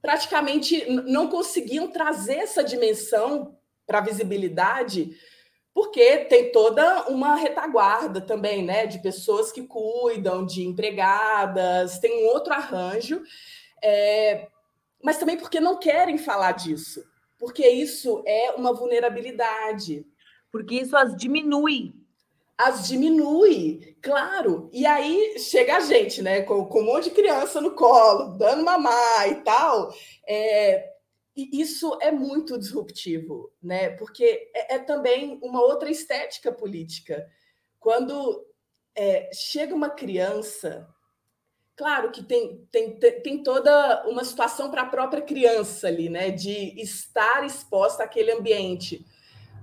praticamente 0.00 0.86
não 0.88 1.28
conseguiam 1.28 1.88
trazer 1.88 2.36
essa 2.36 2.64
dimensão 2.64 3.56
para 3.86 3.98
a 3.98 4.02
visibilidade 4.02 5.16
porque 5.74 6.18
tem 6.26 6.52
toda 6.52 7.08
uma 7.08 7.34
retaguarda 7.34 8.20
também, 8.20 8.64
né, 8.64 8.86
de 8.86 9.00
pessoas 9.00 9.50
que 9.50 9.66
cuidam, 9.66 10.46
de 10.46 10.64
empregadas, 10.64 11.98
tem 11.98 12.22
um 12.22 12.28
outro 12.28 12.54
arranjo, 12.54 13.20
é, 13.82 14.46
mas 15.02 15.18
também 15.18 15.36
porque 15.36 15.58
não 15.58 15.76
querem 15.76 16.16
falar 16.16 16.52
disso, 16.52 17.04
porque 17.36 17.68
isso 17.68 18.22
é 18.24 18.52
uma 18.52 18.72
vulnerabilidade. 18.72 20.06
Porque 20.52 20.76
isso 20.76 20.96
as 20.96 21.16
diminui. 21.16 21.92
As 22.56 22.86
diminui, 22.86 23.96
claro. 24.00 24.70
E 24.72 24.86
aí 24.86 25.36
chega 25.40 25.78
a 25.78 25.80
gente, 25.80 26.22
né, 26.22 26.42
com, 26.42 26.64
com 26.66 26.80
um 26.82 26.84
monte 26.84 27.04
de 27.04 27.10
criança 27.10 27.60
no 27.60 27.72
colo, 27.72 28.38
dando 28.38 28.64
mamar 28.64 29.28
e 29.28 29.34
tal. 29.42 29.92
É, 30.24 30.93
e 31.36 31.60
isso 31.60 31.98
é 32.00 32.12
muito 32.12 32.56
disruptivo, 32.56 33.52
né? 33.60 33.90
Porque 33.90 34.50
é, 34.54 34.76
é 34.76 34.78
também 34.78 35.38
uma 35.42 35.60
outra 35.60 35.90
estética 35.90 36.52
política. 36.52 37.28
Quando 37.80 38.46
é, 38.94 39.30
chega 39.32 39.74
uma 39.74 39.90
criança, 39.90 40.88
claro 41.74 42.12
que 42.12 42.22
tem, 42.22 42.64
tem, 42.70 42.98
tem 42.98 43.42
toda 43.42 44.06
uma 44.06 44.22
situação 44.22 44.70
para 44.70 44.82
a 44.82 44.88
própria 44.88 45.22
criança 45.22 45.88
ali, 45.88 46.08
né? 46.08 46.30
De 46.30 46.80
estar 46.80 47.44
exposta 47.44 48.04
àquele 48.04 48.30
ambiente. 48.30 49.04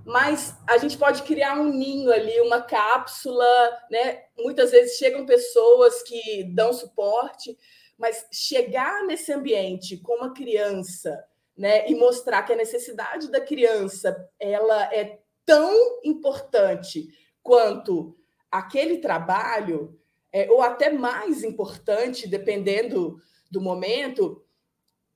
Mas 0.04 0.54
a 0.68 0.76
gente 0.76 0.98
pode 0.98 1.22
criar 1.22 1.58
um 1.58 1.72
ninho 1.72 2.12
ali, 2.12 2.38
uma 2.42 2.60
cápsula, 2.60 3.46
né? 3.90 4.24
Muitas 4.36 4.72
vezes 4.72 4.98
chegam 4.98 5.24
pessoas 5.24 6.02
que 6.02 6.44
dão 6.44 6.70
suporte, 6.74 7.56
mas 7.96 8.26
chegar 8.30 9.06
nesse 9.06 9.32
ambiente 9.32 9.96
com 9.96 10.16
uma 10.16 10.34
criança 10.34 11.24
né, 11.56 11.88
e 11.88 11.94
mostrar 11.94 12.42
que 12.42 12.52
a 12.52 12.56
necessidade 12.56 13.30
da 13.30 13.40
criança 13.40 14.28
ela 14.38 14.84
é 14.94 15.20
tão 15.44 16.00
importante 16.04 17.08
quanto 17.42 18.16
aquele 18.50 18.98
trabalho, 18.98 19.98
é, 20.32 20.50
ou 20.50 20.62
até 20.62 20.90
mais 20.90 21.42
importante, 21.42 22.28
dependendo 22.28 23.18
do 23.50 23.60
momento, 23.60 24.42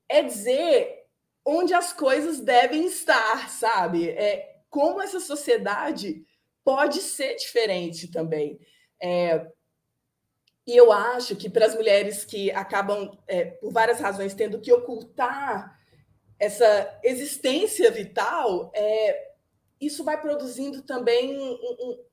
é 0.08 0.22
dizer 0.22 1.06
onde 1.44 1.72
as 1.72 1.92
coisas 1.92 2.40
devem 2.40 2.86
estar, 2.86 3.48
sabe? 3.48 4.10
É, 4.10 4.56
como 4.68 5.00
essa 5.00 5.20
sociedade 5.20 6.24
pode 6.64 7.00
ser 7.00 7.36
diferente 7.36 8.10
também. 8.10 8.58
É, 9.00 9.46
e 10.66 10.76
eu 10.76 10.90
acho 10.90 11.36
que 11.36 11.48
para 11.48 11.66
as 11.66 11.74
mulheres 11.76 12.24
que 12.24 12.50
acabam, 12.50 13.16
é, 13.28 13.44
por 13.44 13.72
várias 13.72 14.00
razões, 14.00 14.34
tendo 14.34 14.60
que 14.60 14.72
ocultar 14.72 15.75
essa 16.38 16.98
existência 17.02 17.90
vital, 17.90 18.70
é, 18.74 19.32
isso 19.80 20.04
vai 20.04 20.20
produzindo 20.20 20.82
também 20.82 21.38
um, 21.38 21.52
um, 21.52 22.04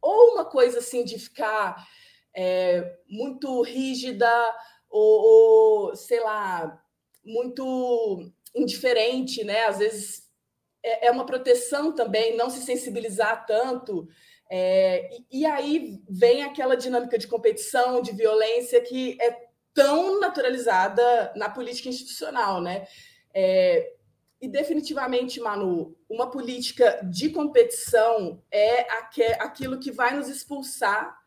ou 0.00 0.32
uma 0.32 0.44
coisa 0.44 0.78
assim 0.78 1.04
de 1.04 1.18
ficar 1.18 1.86
é, 2.34 2.98
muito 3.08 3.60
rígida 3.62 4.30
ou, 4.88 5.88
ou, 5.88 5.96
sei 5.96 6.20
lá, 6.20 6.82
muito 7.24 8.32
indiferente, 8.54 9.44
né? 9.44 9.66
Às 9.66 9.78
vezes 9.78 10.28
é, 10.82 11.08
é 11.08 11.10
uma 11.10 11.26
proteção 11.26 11.92
também, 11.92 12.36
não 12.36 12.50
se 12.50 12.62
sensibilizar 12.62 13.46
tanto. 13.46 14.08
É, 14.50 15.08
e, 15.30 15.42
e, 15.42 15.46
aí 15.46 16.02
vem 16.08 16.42
aquela 16.42 16.76
dinâmica 16.76 17.16
de 17.16 17.28
competição, 17.28 18.02
de 18.02 18.10
violência 18.12 18.80
que 18.80 19.16
é 19.20 19.48
tão 19.72 20.18
naturalizada 20.18 21.32
na 21.36 21.48
política 21.48 21.88
institucional, 21.88 22.60
né? 22.60 22.86
É, 23.34 23.94
e 24.40 24.48
definitivamente, 24.48 25.40
Manu, 25.40 25.96
uma 26.08 26.30
política 26.30 27.00
de 27.04 27.28
competição 27.30 28.42
é 28.50 28.90
aquilo 29.42 29.78
que 29.78 29.92
vai 29.92 30.16
nos 30.16 30.28
expulsar 30.28 31.18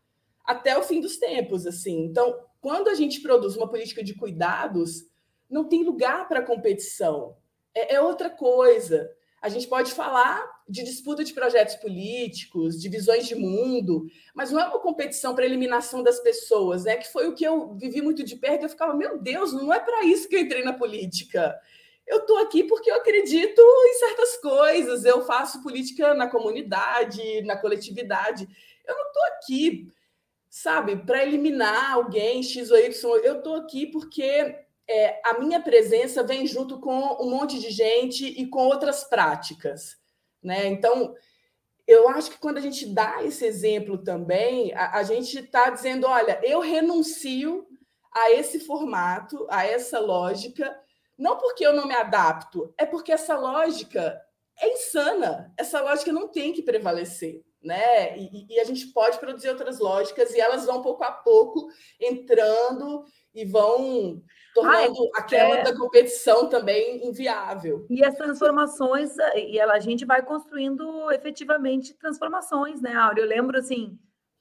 até 0.43 0.77
o 0.77 0.83
fim 0.83 0.99
dos 0.99 1.17
tempos, 1.17 1.67
assim. 1.67 2.05
Então, 2.05 2.39
quando 2.59 2.87
a 2.87 2.95
gente 2.95 3.21
produz 3.21 3.55
uma 3.55 3.69
política 3.69 4.03
de 4.03 4.15
cuidados, 4.15 5.05
não 5.49 5.63
tem 5.63 5.83
lugar 5.83 6.27
para 6.27 6.41
competição. 6.41 7.37
É, 7.73 7.95
é 7.95 8.01
outra 8.01 8.29
coisa. 8.29 9.09
A 9.41 9.49
gente 9.49 9.67
pode 9.67 9.91
falar 9.91 10.43
de 10.67 10.83
disputa 10.83 11.23
de 11.23 11.33
projetos 11.33 11.75
políticos, 11.75 12.81
de 12.81 12.87
visões 12.89 13.27
de 13.27 13.35
mundo, 13.35 14.07
mas 14.33 14.49
não 14.49 14.59
é 14.59 14.67
uma 14.67 14.79
competição 14.79 15.35
para 15.35 15.45
eliminação 15.45 16.01
das 16.01 16.19
pessoas, 16.19 16.85
né? 16.85 16.95
Que 16.95 17.11
foi 17.11 17.27
o 17.27 17.35
que 17.35 17.43
eu 17.43 17.75
vivi 17.75 18.01
muito 18.01 18.23
de 18.23 18.37
perto. 18.37 18.63
Eu 18.63 18.69
ficava, 18.69 18.95
meu 18.95 19.19
Deus, 19.21 19.53
não 19.53 19.71
é 19.71 19.79
para 19.79 20.05
isso 20.05 20.27
que 20.27 20.35
eu 20.35 20.39
entrei 20.39 20.63
na 20.63 20.73
política. 20.73 21.59
Eu 22.05 22.19
estou 22.19 22.37
aqui 22.39 22.63
porque 22.63 22.91
eu 22.91 22.95
acredito 22.95 23.61
em 23.61 23.93
certas 23.95 24.37
coisas. 24.37 25.05
Eu 25.05 25.25
faço 25.25 25.61
política 25.61 26.13
na 26.13 26.29
comunidade, 26.29 27.41
na 27.43 27.57
coletividade. 27.57 28.47
Eu 28.85 28.95
não 28.95 29.07
estou 29.07 29.23
aqui, 29.23 29.87
sabe, 30.49 30.97
para 30.97 31.23
eliminar 31.23 31.93
alguém 31.93 32.43
X 32.43 32.69
ou 32.71 32.77
Y. 32.77 33.17
Eu 33.23 33.37
estou 33.37 33.55
aqui 33.55 33.87
porque 33.87 34.63
é, 34.87 35.21
a 35.23 35.39
minha 35.39 35.61
presença 35.61 36.23
vem 36.23 36.45
junto 36.45 36.79
com 36.79 37.23
um 37.23 37.29
monte 37.29 37.59
de 37.59 37.69
gente 37.69 38.25
e 38.25 38.47
com 38.47 38.65
outras 38.65 39.03
práticas. 39.03 39.97
Né? 40.41 40.67
Então, 40.67 41.15
eu 41.87 42.09
acho 42.09 42.31
que 42.31 42.37
quando 42.37 42.57
a 42.57 42.61
gente 42.61 42.85
dá 42.85 43.23
esse 43.23 43.45
exemplo 43.45 43.97
também, 43.97 44.73
a, 44.73 44.97
a 44.97 45.03
gente 45.03 45.39
está 45.39 45.69
dizendo: 45.69 46.05
olha, 46.07 46.39
eu 46.43 46.59
renuncio 46.59 47.65
a 48.11 48.31
esse 48.31 48.59
formato, 48.59 49.47
a 49.49 49.65
essa 49.65 49.99
lógica, 49.99 50.77
não 51.23 51.37
porque 51.37 51.65
eu 51.65 51.73
não 51.73 51.87
me 51.87 51.95
adapto, 51.95 52.73
é 52.77 52.85
porque 52.85 53.09
essa 53.09 53.37
lógica 53.37 54.21
é 54.59 54.73
insana. 54.73 55.53
Essa 55.57 55.81
lógica 55.81 56.11
não 56.11 56.27
tem 56.27 56.51
que 56.51 56.61
prevalecer. 56.61 57.41
Né? 57.63 58.17
E, 58.17 58.45
e 58.53 58.59
a 58.59 58.65
gente 58.65 58.87
pode 58.87 59.17
produzir 59.19 59.47
outras 59.47 59.79
lógicas 59.79 60.33
e 60.33 60.41
elas 60.41 60.65
vão 60.65 60.81
pouco 60.81 61.01
a 61.01 61.13
pouco 61.13 61.69
entrando 61.97 63.05
e 63.33 63.45
vão 63.45 64.21
tornando 64.53 65.01
Ai, 65.15 65.21
aquela 65.23 65.59
é... 65.59 65.63
da 65.63 65.73
competição 65.73 66.49
também 66.49 67.07
inviável. 67.07 67.87
E 67.89 68.03
as 68.03 68.15
transformações, 68.15 69.15
e 69.37 69.57
ela, 69.57 69.75
a 69.75 69.79
gente 69.79 70.03
vai 70.03 70.21
construindo 70.23 71.09
efetivamente 71.09 71.93
transformações, 71.93 72.81
né, 72.81 72.93
Áurea? 72.95 73.21
Eu 73.21 73.29
lembro, 73.29 73.57
assim, 73.57 73.97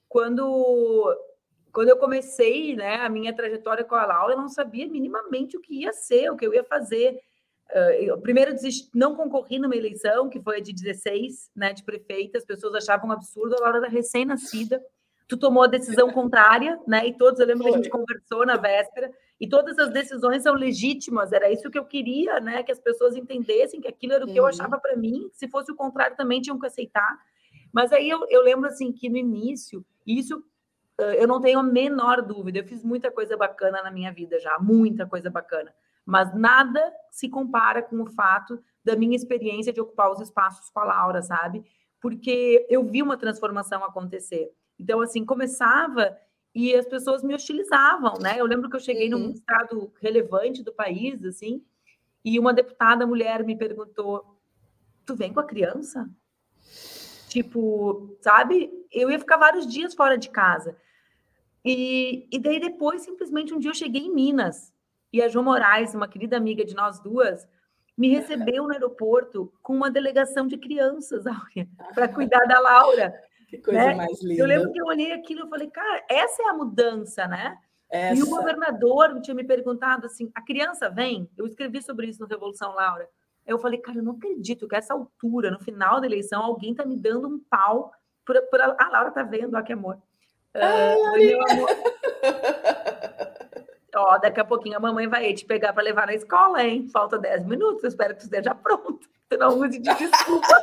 quando, 0.09 1.15
quando 1.73 1.89
eu 1.89 1.97
comecei 1.97 2.75
né, 2.75 2.97
a 2.97 3.09
minha 3.09 3.33
trajetória 3.33 3.83
com 3.83 3.95
a 3.95 4.05
Laura, 4.05 4.33
eu 4.33 4.37
não 4.37 4.47
sabia 4.47 4.87
minimamente 4.87 5.57
o 5.57 5.59
que 5.59 5.81
ia 5.81 5.91
ser, 5.91 6.29
o 6.29 6.37
que 6.37 6.45
eu 6.45 6.53
ia 6.53 6.63
fazer. 6.63 7.19
Eu, 7.99 8.21
primeiro, 8.21 8.53
desisti, 8.53 8.87
não 8.93 9.15
concorri 9.15 9.57
numa 9.57 9.75
eleição, 9.75 10.29
que 10.29 10.39
foi 10.39 10.57
a 10.57 10.61
de 10.61 10.71
16, 10.71 11.49
né, 11.55 11.73
de 11.73 11.83
prefeita, 11.83 12.37
as 12.37 12.45
pessoas 12.45 12.75
achavam 12.75 13.09
um 13.09 13.11
absurdo, 13.11 13.55
a 13.55 13.61
Laura 13.61 13.79
era 13.79 13.87
recém-nascida, 13.87 14.79
tu 15.27 15.35
tomou 15.35 15.63
a 15.63 15.67
decisão 15.67 16.11
contrária, 16.13 16.79
né? 16.87 17.07
E 17.07 17.17
todos, 17.17 17.39
eu 17.39 17.47
lembro 17.47 17.63
que 17.63 17.69
a 17.69 17.77
gente 17.77 17.89
conversou 17.89 18.45
na 18.45 18.57
véspera, 18.57 19.11
e 19.39 19.49
todas 19.49 19.79
as 19.79 19.89
decisões 19.89 20.43
são 20.43 20.53
legítimas, 20.53 21.31
era 21.31 21.51
isso 21.51 21.71
que 21.71 21.79
eu 21.79 21.85
queria, 21.85 22.39
né? 22.39 22.61
Que 22.61 22.71
as 22.71 22.79
pessoas 22.79 23.15
entendessem 23.15 23.81
que 23.81 23.87
aquilo 23.87 24.13
era 24.13 24.25
o 24.25 24.31
que 24.31 24.37
eu 24.37 24.43
uhum. 24.43 24.49
achava 24.49 24.77
para 24.77 24.95
mim, 24.95 25.27
se 25.33 25.47
fosse 25.47 25.71
o 25.71 25.75
contrário 25.75 26.15
também 26.15 26.39
tinham 26.39 26.59
que 26.59 26.67
aceitar. 26.67 27.17
Mas 27.73 27.91
aí 27.91 28.07
eu, 28.07 28.27
eu 28.29 28.43
lembro 28.43 28.67
assim 28.67 28.91
que 28.91 29.09
no 29.09 29.17
início, 29.17 29.83
isso 30.05 30.43
eu 30.97 31.27
não 31.27 31.41
tenho 31.41 31.59
a 31.59 31.63
menor 31.63 32.21
dúvida, 32.21 32.59
eu 32.59 32.65
fiz 32.65 32.83
muita 32.83 33.11
coisa 33.11 33.35
bacana 33.35 33.81
na 33.81 33.91
minha 33.91 34.11
vida 34.11 34.39
já, 34.39 34.57
muita 34.59 35.05
coisa 35.05 35.29
bacana, 35.29 35.73
mas 36.05 36.33
nada 36.35 36.93
se 37.09 37.29
compara 37.29 37.81
com 37.81 38.01
o 38.01 38.11
fato 38.11 38.61
da 38.83 38.95
minha 38.95 39.15
experiência 39.15 39.73
de 39.73 39.81
ocupar 39.81 40.11
os 40.11 40.19
espaços 40.19 40.69
com 40.69 40.79
a 40.79 40.85
Laura, 40.85 41.21
sabe? 41.21 41.63
Porque 42.01 42.65
eu 42.69 42.83
vi 42.83 43.01
uma 43.01 43.17
transformação 43.17 43.83
acontecer. 43.83 44.51
Então, 44.77 44.99
assim, 44.99 45.25
começava 45.25 46.17
e 46.53 46.75
as 46.75 46.85
pessoas 46.85 47.23
me 47.23 47.33
hostilizavam, 47.33 48.19
né? 48.19 48.35
Eu 48.37 48.45
lembro 48.45 48.69
que 48.69 48.75
eu 48.75 48.81
cheguei 48.81 49.11
uhum. 49.13 49.19
num 49.19 49.31
estado 49.31 49.91
relevante 50.01 50.61
do 50.61 50.73
país, 50.73 51.23
assim, 51.23 51.63
e 52.23 52.39
uma 52.39 52.53
deputada 52.53 53.07
mulher 53.07 53.43
me 53.43 53.55
perguntou: 53.55 54.39
Tu 55.05 55.15
vem 55.15 55.33
com 55.33 55.39
a 55.39 55.45
criança? 55.45 56.09
Tipo, 57.27 58.15
sabe? 58.21 58.71
Eu 58.91 59.09
ia 59.09 59.19
ficar 59.19 59.37
vários 59.37 59.65
dias 59.65 59.95
fora 59.95 60.17
de 60.17 60.29
casa. 60.29 60.77
E, 61.65 62.27
e 62.31 62.39
daí 62.39 62.59
depois, 62.59 63.03
simplesmente, 63.03 63.53
um 63.53 63.59
dia 63.59 63.71
eu 63.71 63.75
cheguei 63.75 64.01
em 64.01 64.13
Minas 64.13 64.73
e 65.11 65.21
a 65.21 65.27
Jo 65.27 65.41
Moraes, 65.41 65.93
uma 65.93 66.07
querida 66.07 66.35
amiga 66.35 66.65
de 66.65 66.75
nós 66.75 66.99
duas, 66.99 67.47
me 67.97 68.09
recebeu 68.09 68.63
no 68.63 68.71
aeroporto 68.71 69.53
com 69.61 69.75
uma 69.75 69.91
delegação 69.91 70.47
de 70.47 70.57
crianças, 70.57 71.23
para 71.93 72.07
cuidar 72.07 72.45
da 72.45 72.59
Laura. 72.59 73.13
Que 73.47 73.59
coisa 73.59 73.79
né? 73.79 73.93
mais 73.93 74.21
linda. 74.23 74.41
Eu 74.41 74.47
lembro 74.47 74.71
que 74.71 74.81
eu 74.81 74.85
olhei 74.85 75.11
aquilo 75.11 75.45
e 75.45 75.49
falei, 75.49 75.69
cara, 75.69 76.03
essa 76.09 76.41
é 76.41 76.47
a 76.47 76.53
mudança, 76.53 77.27
né? 77.27 77.57
Essa. 77.89 78.19
E 78.19 78.23
o 78.23 78.29
governador 78.29 79.21
tinha 79.21 79.35
me 79.35 79.43
perguntado 79.43 80.07
assim: 80.07 80.31
a 80.33 80.41
criança 80.41 80.89
vem? 80.89 81.29
Eu 81.37 81.45
escrevi 81.45 81.79
sobre 81.83 82.07
isso 82.07 82.19
no 82.19 82.27
Revolução 82.27 82.73
Laura. 82.73 83.07
Eu 83.45 83.59
falei, 83.59 83.77
cara, 83.77 83.99
eu 83.99 84.03
não 84.03 84.13
acredito 84.13 84.67
que 84.67 84.73
a 84.73 84.79
essa 84.79 84.95
altura, 84.95 85.51
no 85.51 85.59
final 85.59 86.01
da 86.01 86.07
eleição, 86.07 86.41
alguém 86.41 86.73
tá 86.73 86.83
me 86.83 86.97
dando 86.97 87.27
um 87.27 87.39
pau 87.39 87.91
por, 88.25 88.41
por 88.49 88.59
a... 88.59 88.75
a 88.79 88.89
Laura 88.89 89.11
tá 89.11 89.21
vendo, 89.21 89.55
ó, 89.55 89.61
que 89.61 89.73
amor. 89.73 90.01
Uh, 90.55 91.17
meu 91.17 91.41
amor. 91.49 91.69
Ó, 93.95 94.17
daqui 94.17 94.39
a 94.39 94.45
pouquinho 94.45 94.77
a 94.77 94.79
mamãe 94.79 95.07
vai 95.07 95.31
te 95.33 95.45
pegar 95.45 95.71
para 95.71 95.83
levar 95.83 96.07
na 96.07 96.15
escola, 96.15 96.63
hein? 96.63 96.87
Falta 96.91 97.17
10 97.17 97.45
minutos, 97.45 97.83
eu 97.83 97.89
espero 97.89 98.15
que 98.15 98.23
esteja 98.23 98.55
pronto. 98.55 99.07
Você 99.29 99.37
não 99.37 99.59
use 99.59 99.79
de 99.79 99.93
desculpa. 99.93 100.61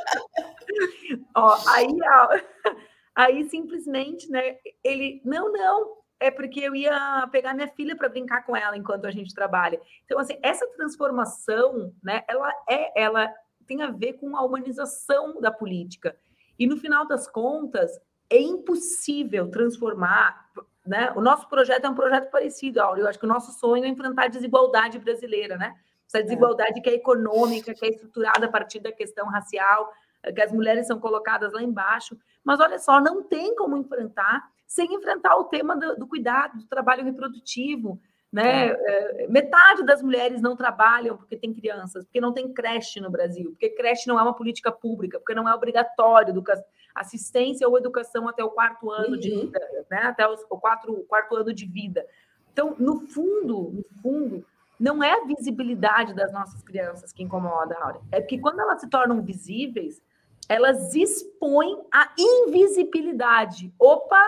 ó, 1.35 1.57
aí, 1.68 1.88
aí 3.14 3.48
simplesmente, 3.48 4.29
né? 4.31 4.57
Ele, 4.83 5.20
não, 5.24 5.53
não, 5.53 5.96
é 6.18 6.31
porque 6.31 6.61
eu 6.61 6.74
ia 6.74 7.29
pegar 7.31 7.55
minha 7.55 7.68
filha 7.68 7.96
para 7.96 8.09
brincar 8.09 8.44
com 8.44 8.57
ela 8.57 8.76
enquanto 8.76 9.07
a 9.07 9.11
gente 9.11 9.35
trabalha. 9.35 9.81
Então, 10.05 10.18
assim, 10.18 10.38
essa 10.42 10.66
transformação, 10.76 11.92
né? 12.03 12.22
Ela 12.29 12.53
é, 12.68 13.00
ela 13.00 13.33
tem 13.66 13.83
a 13.83 13.90
ver 13.90 14.14
com 14.14 14.37
a 14.37 14.42
humanização 14.42 15.40
da 15.40 15.53
política. 15.53 16.16
E 16.59 16.66
no 16.66 16.76
final 16.76 17.07
das 17.07 17.29
contas, 17.29 17.90
é 18.30 18.40
impossível 18.40 19.50
transformar 19.50 20.48
né? 20.86 21.12
O 21.14 21.20
nosso 21.20 21.48
projeto 21.48 21.84
é 21.84 21.88
um 21.88 21.94
projeto 21.94 22.30
parecido, 22.30 22.80
Áureo. 22.80 23.02
Eu 23.02 23.08
acho 23.08 23.18
que 23.18 23.24
o 23.24 23.28
nosso 23.28 23.52
sonho 23.52 23.84
é 23.84 23.88
enfrentar 23.88 24.24
a 24.24 24.28
desigualdade 24.28 24.98
brasileira, 24.98 25.56
né? 25.56 25.74
Essa 26.06 26.18
é. 26.18 26.22
desigualdade 26.22 26.80
que 26.80 26.90
é 26.90 26.94
econômica, 26.94 27.74
que 27.74 27.84
é 27.84 27.90
estruturada 27.90 28.46
a 28.46 28.50
partir 28.50 28.80
da 28.80 28.90
questão 28.90 29.28
racial, 29.28 29.92
que 30.34 30.42
as 30.42 30.50
mulheres 30.50 30.86
são 30.86 30.98
colocadas 30.98 31.52
lá 31.52 31.62
embaixo. 31.62 32.18
Mas 32.42 32.60
olha 32.60 32.78
só, 32.78 33.00
não 33.00 33.22
tem 33.22 33.54
como 33.54 33.76
enfrentar 33.76 34.42
sem 34.66 34.92
enfrentar 34.94 35.36
o 35.36 35.44
tema 35.44 35.76
do, 35.76 35.96
do 35.96 36.06
cuidado, 36.06 36.58
do 36.58 36.66
trabalho 36.66 37.04
reprodutivo. 37.04 38.00
Né? 38.32 38.68
É. 38.68 39.24
É, 39.24 39.28
metade 39.28 39.84
das 39.84 40.02
mulheres 40.02 40.40
não 40.40 40.56
trabalham 40.56 41.16
porque 41.16 41.36
tem 41.36 41.52
crianças, 41.52 42.04
porque 42.04 42.20
não 42.20 42.32
tem 42.32 42.52
creche 42.52 43.00
no 43.00 43.10
Brasil, 43.10 43.50
porque 43.50 43.70
creche 43.70 44.08
não 44.08 44.18
é 44.18 44.22
uma 44.22 44.34
política 44.34 44.70
pública, 44.70 45.18
porque 45.18 45.34
não 45.34 45.48
é 45.48 45.54
obrigatório 45.54 46.30
educação 46.30 46.64
assistência 46.94 47.68
ou 47.68 47.79
educação 47.79 48.29
até 48.29 48.42
o 48.44 48.50
quarto 48.50 48.90
ano 48.90 49.14
uhum. 49.14 49.20
de 49.20 49.31
vida, 49.31 49.61
né? 49.90 50.03
Até 50.03 50.26
o, 50.26 50.37
quatro, 50.37 50.92
o 50.92 51.05
quarto 51.05 51.37
ano 51.37 51.53
de 51.53 51.66
vida. 51.66 52.07
Então, 52.53 52.74
no 52.79 53.00
fundo, 53.07 53.70
no 53.72 53.85
fundo, 54.03 54.44
não 54.79 55.03
é 55.03 55.12
a 55.12 55.24
visibilidade 55.24 56.14
das 56.14 56.33
nossas 56.33 56.62
crianças 56.62 57.12
que 57.12 57.22
incomoda, 57.22 57.76
Aura. 57.79 58.00
É 58.11 58.20
porque 58.20 58.38
quando 58.38 58.61
elas 58.61 58.81
se 58.81 58.88
tornam 58.88 59.22
visíveis, 59.22 60.03
elas 60.48 60.94
expõem 60.94 61.81
a 61.92 62.12
invisibilidade. 62.18 63.72
Opa, 63.79 64.22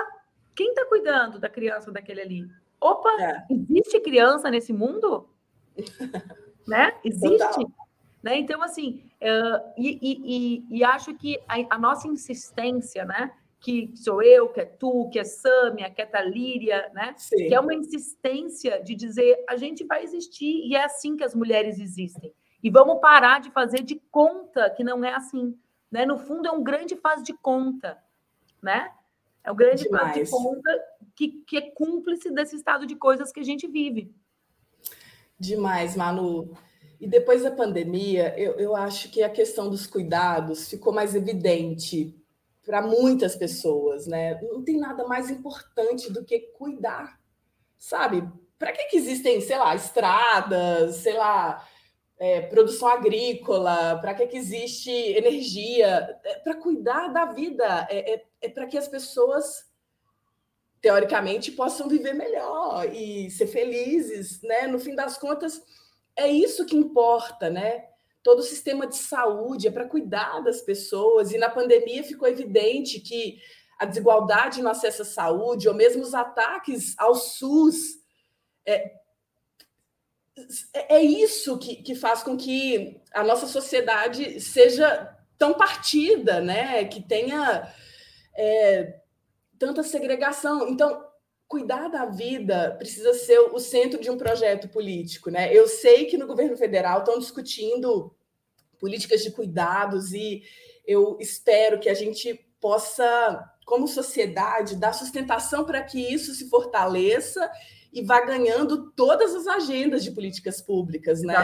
quem 0.54 0.68
está 0.68 0.84
cuidando 0.84 1.38
da 1.38 1.48
criança 1.48 1.90
daquele 1.90 2.20
ali? 2.20 2.50
Opa, 2.80 3.10
é. 3.20 3.46
existe 3.50 3.98
criança 4.00 4.50
nesse 4.50 4.72
mundo? 4.72 5.28
né? 6.66 6.94
Existe. 7.04 7.38
Total. 7.38 7.81
Né? 8.22 8.38
Então, 8.38 8.62
assim, 8.62 9.02
uh, 9.20 9.72
e, 9.76 9.98
e, 10.00 10.78
e, 10.78 10.84
acho 10.84 11.14
que 11.14 11.40
a, 11.48 11.74
a, 11.74 11.78
nossa 11.78 12.06
insistência, 12.06 13.04
né? 13.04 13.32
Que 13.58 13.92
sou 13.96 14.22
eu, 14.22 14.48
que 14.48 14.60
é 14.60 14.64
tu, 14.64 15.08
que 15.10 15.18
é 15.18 15.24
Sâmia, 15.24 15.90
que 15.90 16.00
é 16.00 16.06
Talíria, 16.06 16.90
né? 16.94 17.14
Sim. 17.16 17.48
Que 17.48 17.54
é 17.54 17.60
uma 17.60 17.74
insistência 17.74 18.82
de 18.82 18.94
dizer 18.94 19.44
a 19.48 19.56
gente 19.56 19.84
vai 19.84 20.04
existir 20.04 20.66
e 20.66 20.76
é 20.76 20.84
assim 20.84 21.16
que 21.16 21.24
as 21.24 21.34
mulheres 21.34 21.80
existem. 21.80 22.32
E 22.62 22.70
vamos 22.70 23.00
parar 23.00 23.40
de 23.40 23.50
fazer 23.50 23.82
de 23.82 24.00
conta 24.10 24.70
que 24.70 24.84
não 24.84 25.04
é 25.04 25.14
assim. 25.14 25.58
Né? 25.90 26.06
No 26.06 26.16
fundo, 26.16 26.46
é 26.46 26.52
um 26.52 26.62
grande 26.62 26.96
faz 26.96 27.22
de 27.22 27.32
conta, 27.32 27.98
né? 28.62 28.92
É 29.44 29.50
um 29.50 29.56
grande 29.56 29.82
Demais. 29.82 30.14
faz 30.14 30.30
de 30.30 30.30
conta 30.30 30.84
que, 31.16 31.28
que 31.46 31.56
é 31.56 31.70
cúmplice 31.72 32.30
desse 32.32 32.54
estado 32.54 32.86
de 32.86 32.94
coisas 32.94 33.32
que 33.32 33.40
a 33.40 33.44
gente 33.44 33.66
vive. 33.66 34.14
Demais, 35.38 35.96
Manu. 35.96 36.56
E 37.02 37.06
depois 37.08 37.42
da 37.42 37.50
pandemia, 37.50 38.32
eu, 38.38 38.52
eu 38.60 38.76
acho 38.76 39.10
que 39.10 39.24
a 39.24 39.28
questão 39.28 39.68
dos 39.68 39.88
cuidados 39.88 40.68
ficou 40.68 40.92
mais 40.92 41.16
evidente 41.16 42.16
para 42.64 42.80
muitas 42.80 43.34
pessoas, 43.34 44.06
né? 44.06 44.40
Não 44.40 44.62
tem 44.62 44.78
nada 44.78 45.04
mais 45.04 45.28
importante 45.28 46.12
do 46.12 46.24
que 46.24 46.38
cuidar, 46.56 47.18
sabe? 47.76 48.22
Para 48.56 48.70
que, 48.70 48.84
que 48.84 48.96
existem, 48.96 49.40
sei 49.40 49.58
lá, 49.58 49.74
estradas, 49.74 50.94
sei 50.98 51.14
lá, 51.14 51.66
é, 52.20 52.42
produção 52.42 52.86
agrícola, 52.86 53.98
para 54.00 54.14
que, 54.14 54.28
que 54.28 54.36
existe 54.36 54.92
energia? 54.92 56.20
É 56.22 56.34
para 56.36 56.54
cuidar 56.54 57.08
da 57.08 57.24
vida, 57.24 57.84
é, 57.90 58.14
é, 58.14 58.24
é 58.42 58.48
para 58.48 58.68
que 58.68 58.78
as 58.78 58.86
pessoas, 58.86 59.68
teoricamente, 60.80 61.50
possam 61.50 61.88
viver 61.88 62.14
melhor 62.14 62.88
e 62.94 63.28
ser 63.28 63.48
felizes, 63.48 64.40
né? 64.42 64.68
No 64.68 64.78
fim 64.78 64.94
das 64.94 65.18
contas, 65.18 65.60
é 66.16 66.28
isso 66.28 66.66
que 66.66 66.76
importa, 66.76 67.50
né? 67.50 67.86
Todo 68.22 68.40
o 68.40 68.44
sistema 68.44 68.86
de 68.86 68.96
saúde 68.96 69.66
é 69.66 69.70
para 69.70 69.88
cuidar 69.88 70.40
das 70.40 70.60
pessoas, 70.60 71.32
e 71.32 71.38
na 71.38 71.50
pandemia 71.50 72.04
ficou 72.04 72.28
evidente 72.28 73.00
que 73.00 73.38
a 73.78 73.84
desigualdade 73.84 74.62
no 74.62 74.68
acesso 74.68 75.02
à 75.02 75.04
saúde, 75.04 75.68
ou 75.68 75.74
mesmo 75.74 76.02
os 76.02 76.14
ataques 76.14 76.94
ao 76.98 77.14
SUS, 77.14 78.00
é, 78.64 78.92
é 80.88 81.02
isso 81.02 81.58
que, 81.58 81.76
que 81.76 81.94
faz 81.94 82.22
com 82.22 82.36
que 82.36 83.00
a 83.12 83.24
nossa 83.24 83.46
sociedade 83.46 84.40
seja 84.40 85.16
tão 85.36 85.54
partida, 85.54 86.40
né? 86.40 86.84
Que 86.84 87.02
tenha 87.02 87.74
é, 88.36 89.00
tanta 89.58 89.82
segregação. 89.82 90.68
Então, 90.68 91.04
cuidar 91.52 91.88
da 91.88 92.06
vida 92.06 92.74
precisa 92.78 93.12
ser 93.12 93.38
o 93.38 93.58
centro 93.58 94.00
de 94.00 94.10
um 94.10 94.16
projeto 94.16 94.70
político, 94.70 95.30
né? 95.30 95.54
Eu 95.54 95.68
sei 95.68 96.06
que 96.06 96.16
no 96.16 96.26
governo 96.26 96.56
federal 96.56 97.00
estão 97.00 97.18
discutindo 97.18 98.10
políticas 98.80 99.22
de 99.22 99.30
cuidados 99.30 100.14
e 100.14 100.42
eu 100.86 101.18
espero 101.20 101.78
que 101.78 101.90
a 101.90 101.94
gente 101.94 102.42
possa, 102.58 103.44
como 103.66 103.86
sociedade, 103.86 104.76
dar 104.76 104.94
sustentação 104.94 105.62
para 105.66 105.82
que 105.82 106.00
isso 106.00 106.32
se 106.32 106.48
fortaleça 106.48 107.50
e 107.92 108.00
vá 108.00 108.22
ganhando 108.24 108.90
todas 108.92 109.34
as 109.34 109.46
agendas 109.46 110.02
de 110.02 110.10
políticas 110.10 110.62
públicas, 110.62 111.20
né? 111.20 111.34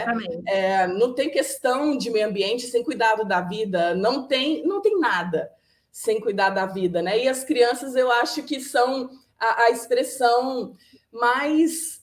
É, 0.46 0.86
não 0.86 1.14
tem 1.14 1.30
questão 1.30 1.98
de 1.98 2.08
meio 2.08 2.28
ambiente 2.28 2.66
sem 2.66 2.82
cuidado 2.82 3.26
da 3.26 3.42
vida, 3.42 3.94
não 3.94 4.26
tem, 4.26 4.66
não 4.66 4.80
tem 4.80 4.98
nada 4.98 5.50
sem 5.92 6.18
cuidar 6.18 6.48
da 6.48 6.64
vida, 6.64 7.02
né? 7.02 7.22
E 7.22 7.28
as 7.28 7.44
crianças, 7.44 7.94
eu 7.94 8.10
acho 8.10 8.42
que 8.44 8.58
são 8.58 9.10
a, 9.38 9.62
a 9.64 9.70
expressão 9.70 10.74
mais, 11.12 12.02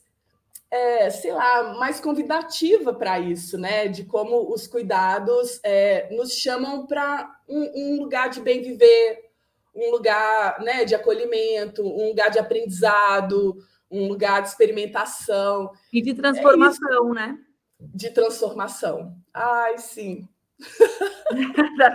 é, 0.71 1.09
sei 1.09 1.31
lá, 1.31 1.75
mais 1.75 1.99
convidativa 1.99 2.93
para 2.93 3.19
isso, 3.19 3.57
né? 3.57 3.87
De 3.87 4.05
como 4.05 4.51
os 4.53 4.67
cuidados 4.67 5.59
é, 5.63 6.13
nos 6.15 6.33
chamam 6.33 6.85
para 6.85 7.29
um, 7.47 7.71
um, 7.75 8.01
lugar 8.01 8.29
de 8.29 8.41
bem 8.41 8.61
viver, 8.61 9.29
um 9.73 9.91
lugar 9.91 10.61
né, 10.61 10.85
de 10.85 10.95
acolhimento, 10.95 11.83
um 11.83 12.09
lugar 12.09 12.29
de 12.31 12.39
aprendizado, 12.39 13.57
um 13.91 14.07
lugar 14.07 14.41
de 14.41 14.49
experimentação. 14.49 15.71
E 15.91 16.01
de 16.01 16.13
transformação, 16.13 17.11
é 17.11 17.13
né? 17.13 17.37
De 17.79 18.09
transformação. 18.09 19.15
Ai, 19.33 19.77
sim. 19.77 20.27
tá? 21.77 21.93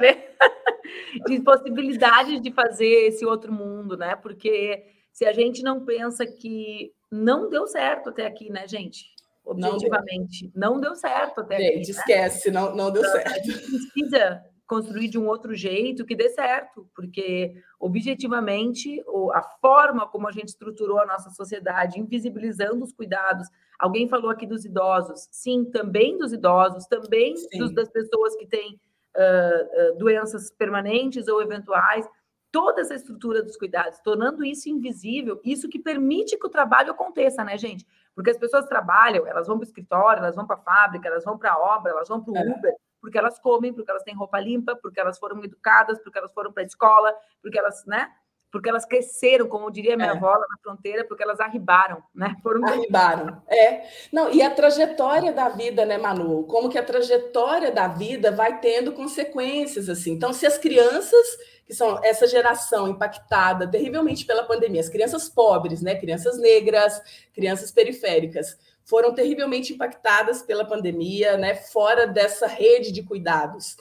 De 1.26 1.40
possibilidades 1.40 2.40
de 2.42 2.52
fazer 2.52 3.08
esse 3.08 3.24
outro 3.24 3.50
mundo, 3.52 3.96
né? 3.96 4.14
Porque 4.16 4.84
se 5.12 5.24
a 5.24 5.32
gente 5.32 5.62
não 5.62 5.84
pensa 5.84 6.26
que 6.26 6.92
não 7.10 7.48
deu 7.48 7.66
certo 7.66 8.10
até 8.10 8.26
aqui, 8.26 8.50
né, 8.50 8.66
gente? 8.68 9.04
Objetivamente, 9.44 10.50
não 10.54 10.72
deu, 10.72 10.72
não 10.72 10.80
deu 10.80 10.94
certo 10.94 11.40
até 11.40 11.56
gente, 11.56 11.68
aqui. 11.68 11.84
Gente, 11.84 11.94
né? 11.94 12.00
esquece, 12.00 12.50
não, 12.50 12.76
não 12.76 12.90
deu 12.90 13.02
então, 13.02 13.12
certo. 13.12 13.30
A 13.30 13.42
gente 13.42 13.58
precisa 13.58 14.42
construir 14.70 15.08
de 15.08 15.18
um 15.18 15.26
outro 15.26 15.52
jeito 15.52 16.06
que 16.06 16.14
dê 16.14 16.28
certo, 16.28 16.88
porque 16.94 17.52
objetivamente 17.80 19.02
a 19.34 19.42
forma 19.60 20.06
como 20.06 20.28
a 20.28 20.30
gente 20.30 20.50
estruturou 20.50 21.00
a 21.00 21.06
nossa 21.06 21.28
sociedade, 21.30 21.98
invisibilizando 21.98 22.84
os 22.84 22.92
cuidados. 22.92 23.48
Alguém 23.80 24.08
falou 24.08 24.30
aqui 24.30 24.46
dos 24.46 24.64
idosos, 24.64 25.26
sim, 25.32 25.64
também 25.64 26.16
dos 26.16 26.32
idosos, 26.32 26.86
também 26.86 27.34
dos, 27.58 27.74
das 27.74 27.90
pessoas 27.90 28.36
que 28.36 28.46
têm 28.46 28.78
uh, 29.16 29.94
uh, 29.94 29.98
doenças 29.98 30.52
permanentes 30.52 31.26
ou 31.26 31.42
eventuais 31.42 32.06
toda 32.52 32.80
essa 32.80 32.94
estrutura 32.94 33.42
dos 33.42 33.56
cuidados, 33.56 34.00
tornando 34.00 34.44
isso 34.44 34.68
invisível, 34.68 35.40
isso 35.44 35.68
que 35.68 35.78
permite 35.78 36.36
que 36.36 36.46
o 36.46 36.50
trabalho 36.50 36.90
aconteça, 36.90 37.44
né, 37.44 37.56
gente? 37.56 37.86
Porque 38.14 38.30
as 38.30 38.36
pessoas 38.36 38.66
trabalham, 38.66 39.26
elas 39.26 39.46
vão 39.46 39.56
para 39.56 39.64
o 39.64 39.66
escritório, 39.66 40.20
elas 40.20 40.36
vão 40.36 40.46
para 40.46 40.56
a 40.56 40.60
fábrica, 40.60 41.08
elas 41.08 41.24
vão 41.24 41.38
para 41.38 41.52
a 41.52 41.58
obra, 41.58 41.92
elas 41.92 42.08
vão 42.08 42.22
para 42.22 42.32
o 42.32 42.36
é. 42.36 42.42
Uber, 42.42 42.74
porque 43.00 43.16
elas 43.16 43.38
comem, 43.38 43.72
porque 43.72 43.90
elas 43.90 44.02
têm 44.02 44.14
roupa 44.14 44.40
limpa, 44.40 44.76
porque 44.76 45.00
elas 45.00 45.18
foram 45.18 45.42
educadas, 45.44 45.98
porque 46.00 46.18
elas 46.18 46.32
foram 46.32 46.52
para 46.52 46.62
a 46.62 46.66
escola, 46.66 47.14
porque 47.40 47.58
elas, 47.58 47.84
né? 47.86 48.10
Porque 48.50 48.68
elas 48.68 48.84
cresceram, 48.84 49.46
como 49.46 49.70
diria 49.70 49.96
minha 49.96 50.08
é. 50.08 50.12
avó 50.12 50.32
na 50.32 50.58
fronteira, 50.62 51.04
porque 51.04 51.22
elas 51.22 51.40
arribaram, 51.40 52.02
né? 52.14 52.36
Foram 52.42 52.66
arribaram, 52.66 53.42
é. 53.48 53.84
Não, 54.12 54.32
e 54.32 54.42
a 54.42 54.50
trajetória 54.50 55.32
da 55.32 55.48
vida, 55.48 55.84
né, 55.84 55.96
Manu? 55.96 56.44
Como 56.44 56.68
que 56.68 56.78
a 56.78 56.82
trajetória 56.82 57.70
da 57.70 57.86
vida 57.86 58.32
vai 58.32 58.60
tendo 58.60 58.92
consequências, 58.92 59.88
assim. 59.88 60.12
Então, 60.12 60.32
se 60.32 60.46
as 60.46 60.58
crianças, 60.58 61.26
que 61.64 61.74
são 61.74 62.02
essa 62.02 62.26
geração 62.26 62.88
impactada 62.88 63.68
terrivelmente 63.68 64.24
pela 64.24 64.42
pandemia, 64.42 64.80
as 64.80 64.88
crianças 64.88 65.28
pobres, 65.28 65.80
né, 65.80 65.94
crianças 65.94 66.38
negras, 66.38 67.00
crianças 67.32 67.70
periféricas, 67.70 68.58
foram 68.84 69.14
terrivelmente 69.14 69.72
impactadas 69.72 70.42
pela 70.42 70.64
pandemia, 70.64 71.36
né, 71.36 71.54
fora 71.54 72.06
dessa 72.06 72.48
rede 72.48 72.90
de 72.90 73.04
cuidados. 73.04 73.76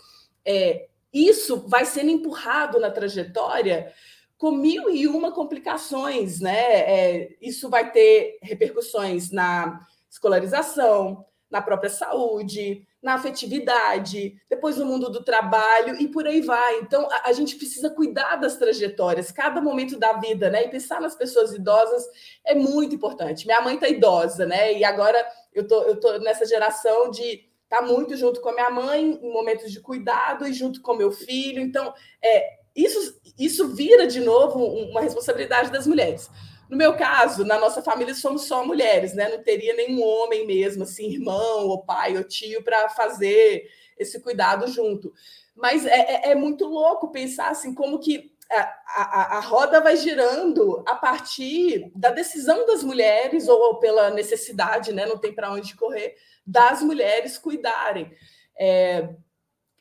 É, 0.46 0.88
isso 1.12 1.68
vai 1.68 1.86
sendo 1.86 2.12
empurrado 2.12 2.80
na 2.80 2.92
trajetória 2.92 3.92
com 4.40 4.52
mil 4.52 4.90
e 4.90 5.06
uma 5.06 5.34
complicações, 5.34 6.40
né? 6.40 6.80
É, 6.80 7.38
isso 7.42 7.70
vai 7.70 7.92
ter 7.92 8.40
repercussões 8.42 9.32
na 9.32 9.86
escolarização, 10.10 11.26
na 11.52 11.62
própria 11.62 11.90
saúde, 11.90 12.88
na 13.04 13.16
afetividade, 13.16 14.42
depois 14.50 14.78
no 14.78 14.86
mundo 14.86 15.10
do 15.10 15.24
trabalho 15.26 16.02
e 16.02 16.08
por 16.08 16.26
aí 16.26 16.40
vai. 16.40 16.80
Então, 16.80 17.06
a, 17.12 17.30
a, 17.30 17.34
gente 17.34 17.58
precisa 17.58 17.90
cuidar 17.90 18.38
das 18.38 18.56
trajetórias, 18.56 19.30
cada 19.30 19.60
momento 19.60 20.00
da 20.00 20.14
vida, 20.14 20.50
né? 20.50 20.64
E 20.64 20.70
pensar 20.70 21.02
nas 21.02 21.16
pessoas 21.16 21.54
idosas 21.54 22.08
é 22.46 22.56
muito 22.56 22.96
importante. 22.96 23.46
Minha 23.46 23.62
mãe 23.62 23.76
está 23.76 23.90
idosa, 23.90 24.46
né? 24.46 24.74
E 24.74 24.86
agora 24.86 25.22
eu 25.54 25.68
tô, 25.68 25.82
eu 25.84 26.00
tô 26.00 26.18
nessa 26.20 26.46
geração 26.46 27.12
de 27.12 27.46
estar 27.64 27.82
tá 27.82 27.82
muito 27.82 28.16
junto 28.16 28.40
com 28.40 28.50
a 28.50 28.54
minha 28.54 28.70
mãe 28.70 29.20
em 29.22 29.34
momentos 29.34 29.70
de 29.70 29.82
cuidado 29.82 30.48
e 30.48 30.54
junto 30.54 30.82
com 30.82 30.94
meu 30.94 31.12
filho. 31.12 31.62
Então, 31.62 31.94
é, 32.24 32.60
isso, 32.76 33.19
isso 33.40 33.70
vira 33.70 34.06
de 34.06 34.20
novo 34.20 34.60
uma 34.60 35.02
responsabilidade 35.02 35.72
das 35.72 35.88
mulheres. 35.88 36.30
No 36.70 36.78
meu 36.78 36.96
caso, 36.96 37.44
na 37.44 37.58
nossa 37.58 37.82
família 37.82 38.14
somos 38.14 38.44
só 38.44 38.64
mulheres, 38.64 39.16
né? 39.16 39.28
Não 39.30 39.42
teria 39.42 39.74
nenhum 39.74 40.04
homem 40.04 40.46
mesmo, 40.46 40.84
assim, 40.84 41.12
irmão, 41.12 41.68
ou 41.68 41.84
pai, 41.84 42.16
ou 42.16 42.24
tio, 42.24 42.64
para 42.64 42.90
fazer 42.90 43.68
esse 43.98 44.20
cuidado 44.22 44.68
junto. 44.68 45.12
Mas 45.56 45.86
é, 45.86 46.00
é, 46.00 46.32
é, 46.32 46.36
muito 46.36 46.66
louco 46.66 47.12
pensar 47.12 47.50
assim, 47.50 47.74
como 47.74 47.98
que 47.98 48.32
a, 48.52 48.62
a, 48.88 49.38
a, 49.38 49.40
roda 49.40 49.82
vai 49.82 49.96
girando 49.96 50.84
a 50.88 50.96
partir 50.96 51.92
da 51.96 52.12
decisão 52.12 52.66
das 52.68 52.84
mulheres, 52.84 53.48
ou 53.48 53.80
pela 53.80 54.12
necessidade, 54.12 54.94
né? 54.94 55.08
Não 55.08 55.18
tem 55.18 55.34
para 55.34 55.52
onde 55.52 55.76
correr, 55.76 56.16
das 56.46 56.84
mulheres 56.84 57.38
cuidarem. 57.38 58.12
É, 58.60 59.10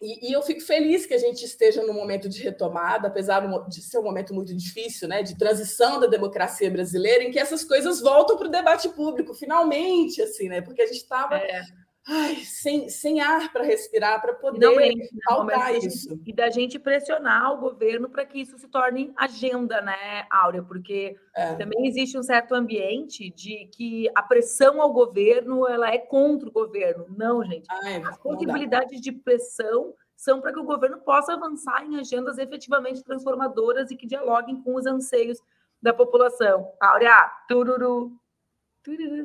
e, 0.00 0.30
e, 0.30 0.32
eu 0.32 0.42
fico 0.42 0.60
feliz 0.60 1.06
que 1.06 1.14
a 1.14 1.18
gente 1.18 1.44
esteja 1.44 1.82
num 1.82 1.92
momento 1.92 2.28
de 2.28 2.40
retomada, 2.42 3.08
apesar 3.08 3.40
de 3.68 3.82
ser 3.82 3.98
um 3.98 4.04
momento 4.04 4.32
muito 4.32 4.54
difícil, 4.54 5.08
né, 5.08 5.22
de 5.22 5.36
transição 5.36 5.98
da 5.98 6.06
democracia 6.06 6.70
brasileira, 6.70 7.24
em 7.24 7.32
que 7.32 7.38
essas 7.38 7.64
coisas 7.64 8.00
voltam 8.00 8.36
para 8.36 8.46
o 8.46 8.50
debate 8.50 8.88
público, 8.90 9.34
finalmente, 9.34 10.22
assim, 10.22 10.48
né? 10.48 10.60
Porque 10.60 10.82
a 10.82 10.86
gente 10.86 11.02
estava 11.02 11.36
é 11.36 11.62
ai, 12.08 12.36
sem, 12.36 12.88
sem 12.88 13.20
ar 13.20 13.52
para 13.52 13.62
respirar, 13.62 14.20
para 14.20 14.32
poder 14.32 14.58
Finalmente, 14.58 15.14
né? 15.14 15.78
isso. 15.78 16.20
E 16.24 16.32
da 16.32 16.48
gente 16.48 16.78
pressionar 16.78 17.52
o 17.52 17.58
governo 17.58 18.08
para 18.08 18.24
que 18.24 18.40
isso 18.40 18.58
se 18.58 18.66
torne 18.68 19.12
agenda, 19.16 19.80
né, 19.80 20.26
Áurea? 20.30 20.62
Porque 20.62 21.16
é. 21.34 21.54
também 21.56 21.86
existe 21.86 22.18
um 22.18 22.22
certo 22.22 22.54
ambiente 22.54 23.30
de 23.30 23.68
que 23.72 24.10
a 24.14 24.22
pressão 24.22 24.80
ao 24.80 24.92
governo 24.92 25.68
ela 25.68 25.92
é 25.92 25.98
contra 25.98 26.48
o 26.48 26.52
governo. 26.52 27.06
Não, 27.16 27.44
gente. 27.44 27.66
Ai, 27.70 28.02
As 28.02 28.16
possibilidades 28.18 29.00
de 29.00 29.12
pressão 29.12 29.94
são 30.16 30.40
para 30.40 30.52
que 30.52 30.58
o 30.58 30.64
governo 30.64 30.98
possa 30.98 31.34
avançar 31.34 31.84
em 31.84 31.98
agendas 31.98 32.38
efetivamente 32.38 33.04
transformadoras 33.04 33.90
e 33.90 33.96
que 33.96 34.06
dialoguem 34.06 34.60
com 34.62 34.74
os 34.74 34.86
anseios 34.86 35.38
da 35.80 35.92
população. 35.92 36.72
Áurea, 36.80 37.30
tururu. 37.48 38.12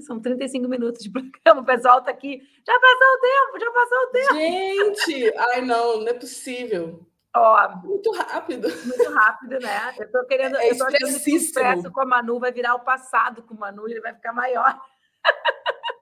São 0.01 0.19
35 0.19 0.67
minutos 0.67 1.03
de 1.03 1.09
programa, 1.09 1.61
o 1.61 1.65
pessoal 1.65 1.99
está 1.99 2.11
aqui. 2.11 2.41
Já 2.65 2.79
passou 2.79 3.07
o 3.07 3.19
tempo, 3.19 3.59
já 3.59 3.71
passou 3.71 3.97
o 3.97 4.07
tempo. 4.07 4.33
Gente, 4.33 5.37
ai 5.37 5.61
não, 5.61 6.01
não 6.01 6.07
é 6.07 6.13
possível. 6.13 7.05
Ó, 7.35 7.75
muito 7.77 8.11
rápido. 8.11 8.67
Muito 8.85 9.11
rápido, 9.11 9.59
né? 9.59 9.95
Eu 9.97 10.05
estou 10.05 10.23
querendo. 10.25 10.57
É 10.57 10.71
eu 10.71 10.77
tô 10.77 10.83
achando 10.83 11.19
que 11.19 11.87
o 11.87 11.91
com 11.91 12.01
a 12.01 12.05
Manu 12.05 12.39
vai 12.39 12.51
virar 12.51 12.75
o 12.75 12.83
passado 12.83 13.41
com 13.43 13.55
o 13.55 13.59
Manu, 13.59 13.87
ele 13.87 14.01
vai 14.01 14.13
ficar 14.13 14.33
maior. 14.33 14.79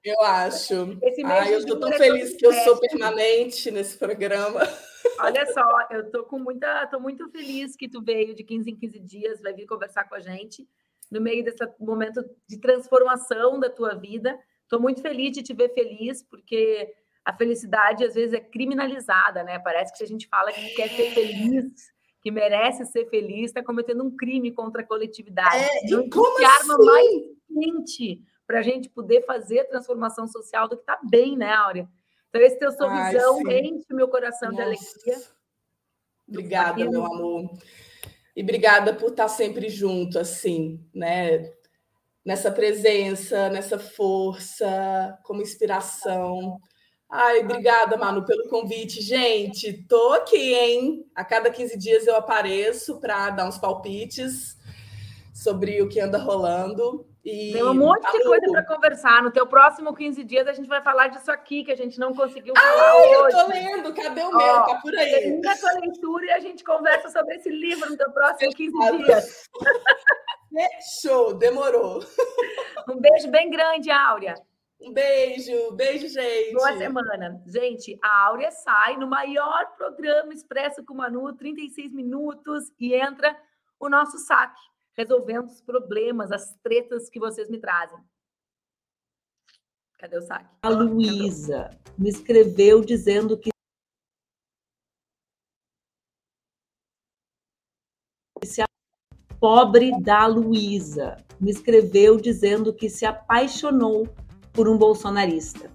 Eu 0.04 0.20
acho. 0.22 0.98
Esse 1.04 1.24
mês 1.24 1.40
Ai, 1.40 1.54
eu 1.54 1.60
estou 1.60 1.80
tão 1.80 1.92
feliz 1.92 2.36
que 2.36 2.46
eu 2.46 2.52
sou 2.52 2.80
permanente 2.80 3.70
nesse 3.70 3.98
programa. 3.98 4.62
Olha 5.20 5.46
só, 5.54 5.64
eu 5.92 6.02
estou 6.02 6.24
com 6.24 6.40
muita, 6.40 6.88
tô 6.88 7.00
muito 7.00 7.30
feliz 7.30 7.76
que 7.76 7.88
tu 7.88 8.02
veio 8.02 8.34
de 8.34 8.44
15 8.44 8.72
em 8.72 8.76
15 8.76 9.00
dias, 9.00 9.42
vai 9.42 9.54
vir 9.54 9.68
conversar 9.68 10.10
com 10.10 10.16
a 10.16 10.20
gente 10.20 10.68
no 11.12 11.20
meio 11.20 11.44
desse 11.44 11.60
momento 11.80 12.24
de 12.48 12.58
transformação 12.58 13.60
da 13.60 13.70
tua 13.70 13.94
vida. 13.94 14.40
Estou 14.64 14.80
muito 14.80 15.02
feliz 15.02 15.34
de 15.34 15.44
te 15.44 15.54
ver 15.54 15.74
feliz, 15.74 16.24
porque 16.24 16.94
a 17.26 17.34
felicidade 17.34 18.06
às 18.06 18.16
vezes 18.16 18.34
é 18.34 18.40
criminalizada, 18.40 19.44
né? 19.44 19.60
Parece 19.60 19.92
que 19.92 19.98
se 19.98 20.04
a 20.06 20.08
gente 20.08 20.28
fala 20.30 20.52
que 20.54 20.70
quer 20.70 20.90
ser 20.90 21.12
feliz, 21.12 21.92
que 22.22 22.32
merece 22.32 22.86
ser 22.86 23.10
feliz, 23.10 23.48
está 23.48 23.62
cometendo 23.62 24.04
um 24.04 24.16
crime 24.16 24.52
contra 24.52 24.82
a 24.82 24.86
coletividade. 24.88 25.56
É, 25.58 25.90
Não 25.90 26.10
como 26.10 26.38
arma 26.38 26.76
assim? 26.76 26.86
mais 26.86 27.08
quente 27.54 28.22
para 28.48 28.60
a 28.60 28.62
gente 28.62 28.90
poder 28.90 29.26
fazer 29.26 29.60
a 29.60 29.68
transformação 29.68 30.28
social 30.28 30.70
do 30.70 30.78
que 30.78 30.84
está 30.84 31.00
bem, 31.10 31.36
né, 31.36 31.52
Áurea? 31.52 31.88
Então, 32.30 32.42
esse 32.42 32.58
teu 32.58 32.72
sorrisão 32.72 33.42
Ai, 33.48 33.60
enche 33.60 33.88
o 33.92 33.96
meu 33.96 34.08
coração 34.08 34.52
Nossa. 34.52 34.64
de 34.64 34.70
alegria. 34.70 35.28
Obrigada, 36.30 36.90
meu 36.90 37.06
amor. 37.06 37.50
E 38.36 38.42
obrigada 38.44 38.94
por 38.94 39.12
estar 39.12 39.28
sempre 39.28 39.70
junto, 39.70 40.20
assim, 40.20 40.80
né? 40.94 41.52
Nessa 42.24 42.52
presença, 42.52 43.50
nessa 43.50 43.80
força, 43.80 45.18
como 45.24 45.42
inspiração. 45.42 46.60
Ai, 47.10 47.40
obrigada, 47.42 47.98
Manu, 47.98 48.26
pelo 48.26 48.48
convite. 48.50 49.02
Gente, 49.02 49.86
tô 49.88 50.14
aqui, 50.14 50.54
hein? 50.54 51.06
A 51.16 51.26
cada 51.26 51.50
15 51.52 51.78
dias 51.78 52.08
eu 52.08 52.16
apareço 52.16 53.00
para 53.02 53.32
dar 53.32 53.48
uns 53.50 53.58
palpites 53.58 54.58
sobre 55.34 55.82
o 55.82 55.90
que 55.90 56.00
anda 56.00 56.18
rolando. 56.18 57.11
E, 57.24 57.54
Tem 57.54 57.64
um 57.64 57.74
monte 57.76 58.12
de 58.12 58.24
coisa 58.24 58.48
para 58.52 58.66
conversar. 58.66 59.22
No 59.22 59.32
teu 59.32 59.46
próximo 59.46 59.94
15 59.94 60.24
dias 60.24 60.48
a 60.48 60.54
gente 60.54 60.68
vai 60.68 60.82
falar 60.82 61.08
disso 61.08 61.32
aqui 61.32 61.64
que 61.64 61.72
a 61.72 61.78
gente 61.78 62.00
não 62.00 62.14
conseguiu 62.14 62.54
falar 62.56 62.92
Ai, 62.92 63.16
hoje. 63.16 63.36
eu 63.36 63.46
tô 63.46 63.48
lendo. 63.48 63.94
Cadê 63.94 64.22
o 64.24 64.36
meu? 64.36 64.56
tá 64.64 64.80
por 64.82 64.96
aí. 64.96 65.12
Termina 65.12 65.52
a 65.52 65.58
tua 65.58 65.72
leitura 65.74 66.26
e 66.26 66.32
a 66.32 66.40
gente 66.40 66.64
conversa 66.64 67.10
sobre 67.10 67.36
esse 67.36 67.50
livro 67.50 67.90
no 67.90 67.98
teu 67.98 68.12
próximo 68.12 68.52
15 68.52 68.98
dias. 68.98 69.50
Show, 71.02 71.36
demorou. 71.36 72.04
Um 72.90 73.00
beijo 73.00 73.30
bem 73.30 73.50
grande, 73.50 73.92
Áurea. 73.92 74.36
Um 74.82 74.92
beijo, 74.92 75.72
beijo, 75.74 76.08
gente. 76.08 76.54
Boa 76.54 76.76
semana. 76.76 77.40
Gente, 77.46 78.00
a 78.02 78.26
Áurea 78.26 78.50
sai 78.50 78.98
no 78.98 79.06
maior 79.06 79.68
programa 79.78 80.34
Expresso 80.34 80.84
com 80.84 80.96
Manu, 80.96 81.32
36 81.34 81.94
minutos, 81.94 82.72
e 82.80 82.96
entra 82.96 83.38
o 83.80 83.88
nosso 83.88 84.18
saque, 84.18 84.60
resolvendo 84.98 85.46
os 85.46 85.62
problemas, 85.62 86.32
as 86.32 86.56
tretas 86.64 87.10
que 87.10 87.20
vocês 87.20 87.50
me 87.50 87.60
trazem. 87.60 88.00
Cadê 89.98 90.18
o 90.18 90.22
saque? 90.22 90.50
A 90.64 90.70
Luísa 90.70 91.70
me 91.98 92.10
escreveu 92.10 92.82
dizendo 92.82 93.38
que 93.38 93.52
se 98.44 98.64
pobre 99.40 99.92
da 100.02 100.26
Luísa 100.26 101.18
me 101.40 101.52
escreveu 101.52 102.18
dizendo 102.18 102.74
que 102.74 102.90
se 102.90 103.06
apaixonou 103.06 104.08
por 104.54 104.68
um 104.68 104.78
bolsonarista. 104.78 105.70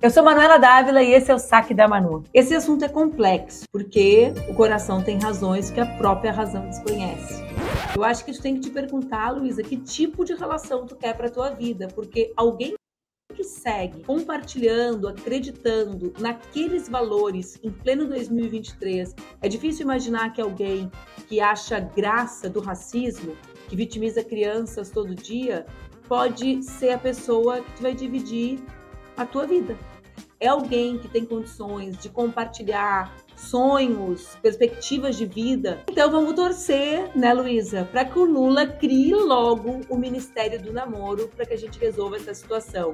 Eu 0.00 0.10
sou 0.10 0.22
Manuela 0.22 0.58
Dávila 0.58 1.02
e 1.02 1.12
esse 1.12 1.30
é 1.30 1.34
o 1.34 1.38
Saque 1.38 1.74
da 1.74 1.88
Manu. 1.88 2.22
Esse 2.32 2.54
assunto 2.54 2.84
é 2.84 2.88
complexo, 2.88 3.64
porque 3.72 4.32
o 4.48 4.54
coração 4.54 5.02
tem 5.02 5.18
razões 5.18 5.70
que 5.70 5.80
a 5.80 5.96
própria 5.96 6.30
razão 6.30 6.68
desconhece. 6.68 7.47
Eu 7.98 8.04
acho 8.04 8.24
que 8.24 8.32
tu 8.32 8.40
tem 8.40 8.54
que 8.54 8.60
te 8.60 8.70
perguntar, 8.70 9.32
Luísa, 9.32 9.60
que 9.60 9.76
tipo 9.76 10.24
de 10.24 10.32
relação 10.32 10.86
tu 10.86 10.94
quer 10.94 11.16
para 11.16 11.28
tua 11.28 11.50
vida, 11.50 11.88
porque 11.88 12.32
alguém 12.36 12.74
que 13.34 13.42
segue 13.42 14.04
compartilhando, 14.04 15.08
acreditando 15.08 16.12
naqueles 16.20 16.88
valores 16.88 17.58
em 17.60 17.72
pleno 17.72 18.06
2023, 18.06 19.16
é 19.42 19.48
difícil 19.48 19.82
imaginar 19.82 20.32
que 20.32 20.40
alguém 20.40 20.88
que 21.26 21.40
acha 21.40 21.80
graça 21.80 22.48
do 22.48 22.60
racismo, 22.60 23.36
que 23.68 23.74
vitimiza 23.74 24.22
crianças 24.22 24.90
todo 24.90 25.12
dia, 25.12 25.66
pode 26.06 26.62
ser 26.62 26.90
a 26.90 26.98
pessoa 26.98 27.62
que 27.62 27.82
vai 27.82 27.96
dividir 27.96 28.60
a 29.16 29.26
tua 29.26 29.44
vida. 29.44 29.76
É 30.38 30.46
alguém 30.46 30.98
que 30.98 31.08
tem 31.08 31.24
condições 31.24 31.98
de 31.98 32.08
compartilhar 32.08 33.12
sonhos, 33.38 34.36
perspectivas 34.42 35.16
de 35.16 35.24
vida. 35.24 35.82
Então 35.90 36.10
vamos 36.10 36.34
torcer, 36.34 37.10
né, 37.16 37.32
Luísa, 37.32 37.88
para 37.90 38.04
que 38.04 38.18
o 38.18 38.24
Lula 38.24 38.66
crie 38.66 39.14
logo 39.14 39.80
o 39.88 39.96
Ministério 39.96 40.60
do 40.60 40.72
Namoro 40.72 41.28
para 41.28 41.46
que 41.46 41.54
a 41.54 41.58
gente 41.58 41.78
resolva 41.78 42.16
essa 42.16 42.34
situação. 42.34 42.92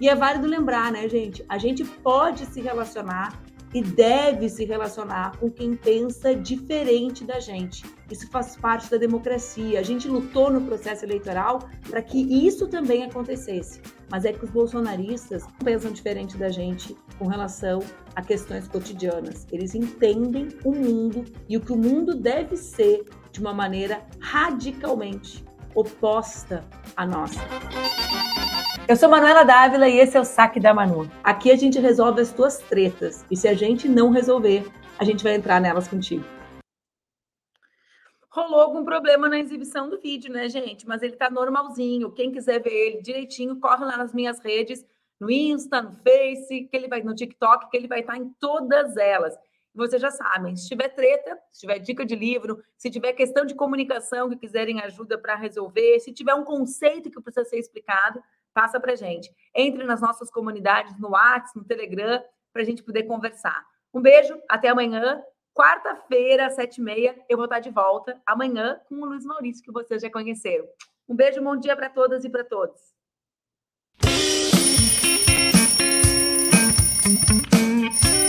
E 0.00 0.08
é 0.08 0.14
válido 0.14 0.46
lembrar, 0.46 0.92
né, 0.92 1.08
gente? 1.08 1.44
A 1.48 1.56
gente 1.56 1.84
pode 1.84 2.44
se 2.46 2.60
relacionar 2.60 3.42
e 3.76 3.82
deve 3.82 4.48
se 4.48 4.64
relacionar 4.64 5.36
com 5.36 5.50
quem 5.50 5.76
pensa 5.76 6.34
diferente 6.34 7.24
da 7.24 7.38
gente. 7.38 7.84
Isso 8.10 8.26
faz 8.30 8.56
parte 8.56 8.90
da 8.90 8.96
democracia. 8.96 9.78
A 9.78 9.82
gente 9.82 10.08
lutou 10.08 10.50
no 10.50 10.62
processo 10.62 11.04
eleitoral 11.04 11.58
para 11.90 12.00
que 12.00 12.18
isso 12.18 12.68
também 12.68 13.04
acontecesse. 13.04 13.82
Mas 14.10 14.24
é 14.24 14.32
que 14.32 14.42
os 14.42 14.50
bolsonaristas 14.50 15.44
pensam 15.62 15.92
diferente 15.92 16.38
da 16.38 16.48
gente 16.48 16.96
com 17.18 17.26
relação 17.26 17.80
a 18.14 18.22
questões 18.22 18.66
cotidianas. 18.66 19.46
Eles 19.52 19.74
entendem 19.74 20.48
o 20.64 20.72
mundo 20.72 21.26
e 21.46 21.58
o 21.58 21.60
que 21.60 21.72
o 21.72 21.76
mundo 21.76 22.14
deve 22.14 22.56
ser 22.56 23.04
de 23.30 23.40
uma 23.40 23.52
maneira 23.52 24.06
radicalmente 24.18 25.44
oposta 25.74 26.64
à 26.96 27.04
nossa. 27.04 27.40
Eu 28.88 28.94
sou 28.94 29.08
Manuela 29.08 29.42
Dávila 29.42 29.88
e 29.88 29.98
esse 29.98 30.16
é 30.16 30.20
o 30.20 30.24
Saque 30.24 30.60
da 30.60 30.72
Manu. 30.72 31.10
Aqui 31.24 31.50
a 31.50 31.56
gente 31.56 31.80
resolve 31.80 32.20
as 32.20 32.32
tuas 32.32 32.58
tretas 32.58 33.24
e 33.30 33.36
se 33.36 33.48
a 33.48 33.54
gente 33.54 33.88
não 33.88 34.10
resolver, 34.10 34.64
a 34.98 35.04
gente 35.04 35.24
vai 35.24 35.34
entrar 35.34 35.60
nelas 35.60 35.88
contigo. 35.88 36.24
Rolou 38.30 38.60
algum 38.60 38.84
problema 38.84 39.28
na 39.28 39.40
exibição 39.40 39.88
do 39.88 40.00
vídeo, 40.00 40.32
né, 40.32 40.48
gente? 40.48 40.86
Mas 40.86 41.02
ele 41.02 41.16
tá 41.16 41.28
normalzinho. 41.28 42.12
Quem 42.12 42.30
quiser 42.30 42.62
ver 42.62 42.72
ele 42.72 43.02
direitinho, 43.02 43.58
corre 43.58 43.84
lá 43.84 43.96
nas 43.96 44.12
minhas 44.14 44.38
redes, 44.38 44.84
no 45.18 45.30
Insta, 45.30 45.82
no 45.82 45.92
Face, 45.92 46.68
que 46.70 46.76
ele 46.76 46.86
vai 46.86 47.02
no 47.02 47.14
TikTok, 47.14 47.70
que 47.70 47.76
ele 47.76 47.88
vai 47.88 48.00
estar 48.00 48.12
tá 48.12 48.18
em 48.18 48.28
todas 48.38 48.96
elas. 48.96 49.34
Vocês 49.74 50.00
já 50.00 50.10
sabem, 50.10 50.56
se 50.56 50.68
tiver 50.68 50.88
treta, 50.88 51.38
se 51.52 51.60
tiver 51.60 51.78
dica 51.78 52.04
de 52.04 52.16
livro, 52.16 52.62
se 52.78 52.90
tiver 52.90 53.12
questão 53.12 53.44
de 53.44 53.54
comunicação 53.54 54.30
que 54.30 54.36
quiserem 54.36 54.80
ajuda 54.80 55.18
para 55.18 55.34
resolver, 55.34 56.00
se 56.00 56.12
tiver 56.12 56.34
um 56.34 56.44
conceito 56.44 57.10
que 57.10 57.20
precisa 57.20 57.44
ser 57.44 57.58
explicado, 57.58 58.22
passa 58.56 58.80
para 58.80 58.96
gente. 58.96 59.30
Entre 59.54 59.84
nas 59.84 60.00
nossas 60.00 60.30
comunidades, 60.30 60.98
no 60.98 61.10
WhatsApp, 61.10 61.58
no 61.58 61.64
Telegram, 61.66 62.24
para 62.54 62.62
a 62.62 62.64
gente 62.64 62.82
poder 62.82 63.02
conversar. 63.02 63.62
Um 63.92 64.00
beijo, 64.00 64.34
até 64.48 64.68
amanhã. 64.68 65.22
Quarta-feira, 65.54 66.48
sete 66.48 66.78
e 66.78 66.82
meia, 66.82 67.14
eu 67.28 67.36
vou 67.36 67.44
estar 67.44 67.60
de 67.60 67.70
volta 67.70 68.18
amanhã 68.24 68.80
com 68.88 68.94
o 68.94 69.04
Luiz 69.04 69.26
Maurício, 69.26 69.62
que 69.62 69.70
vocês 69.70 70.00
já 70.00 70.10
conheceram. 70.10 70.66
Um 71.06 71.14
beijo, 71.14 71.42
bom 71.42 71.54
dia 71.56 71.76
para 71.76 71.90
todas 71.90 72.24
e 72.24 72.30
para 72.30 72.44
todos. 72.44 72.96
Thank 77.06 78.04
you. 78.04 78.25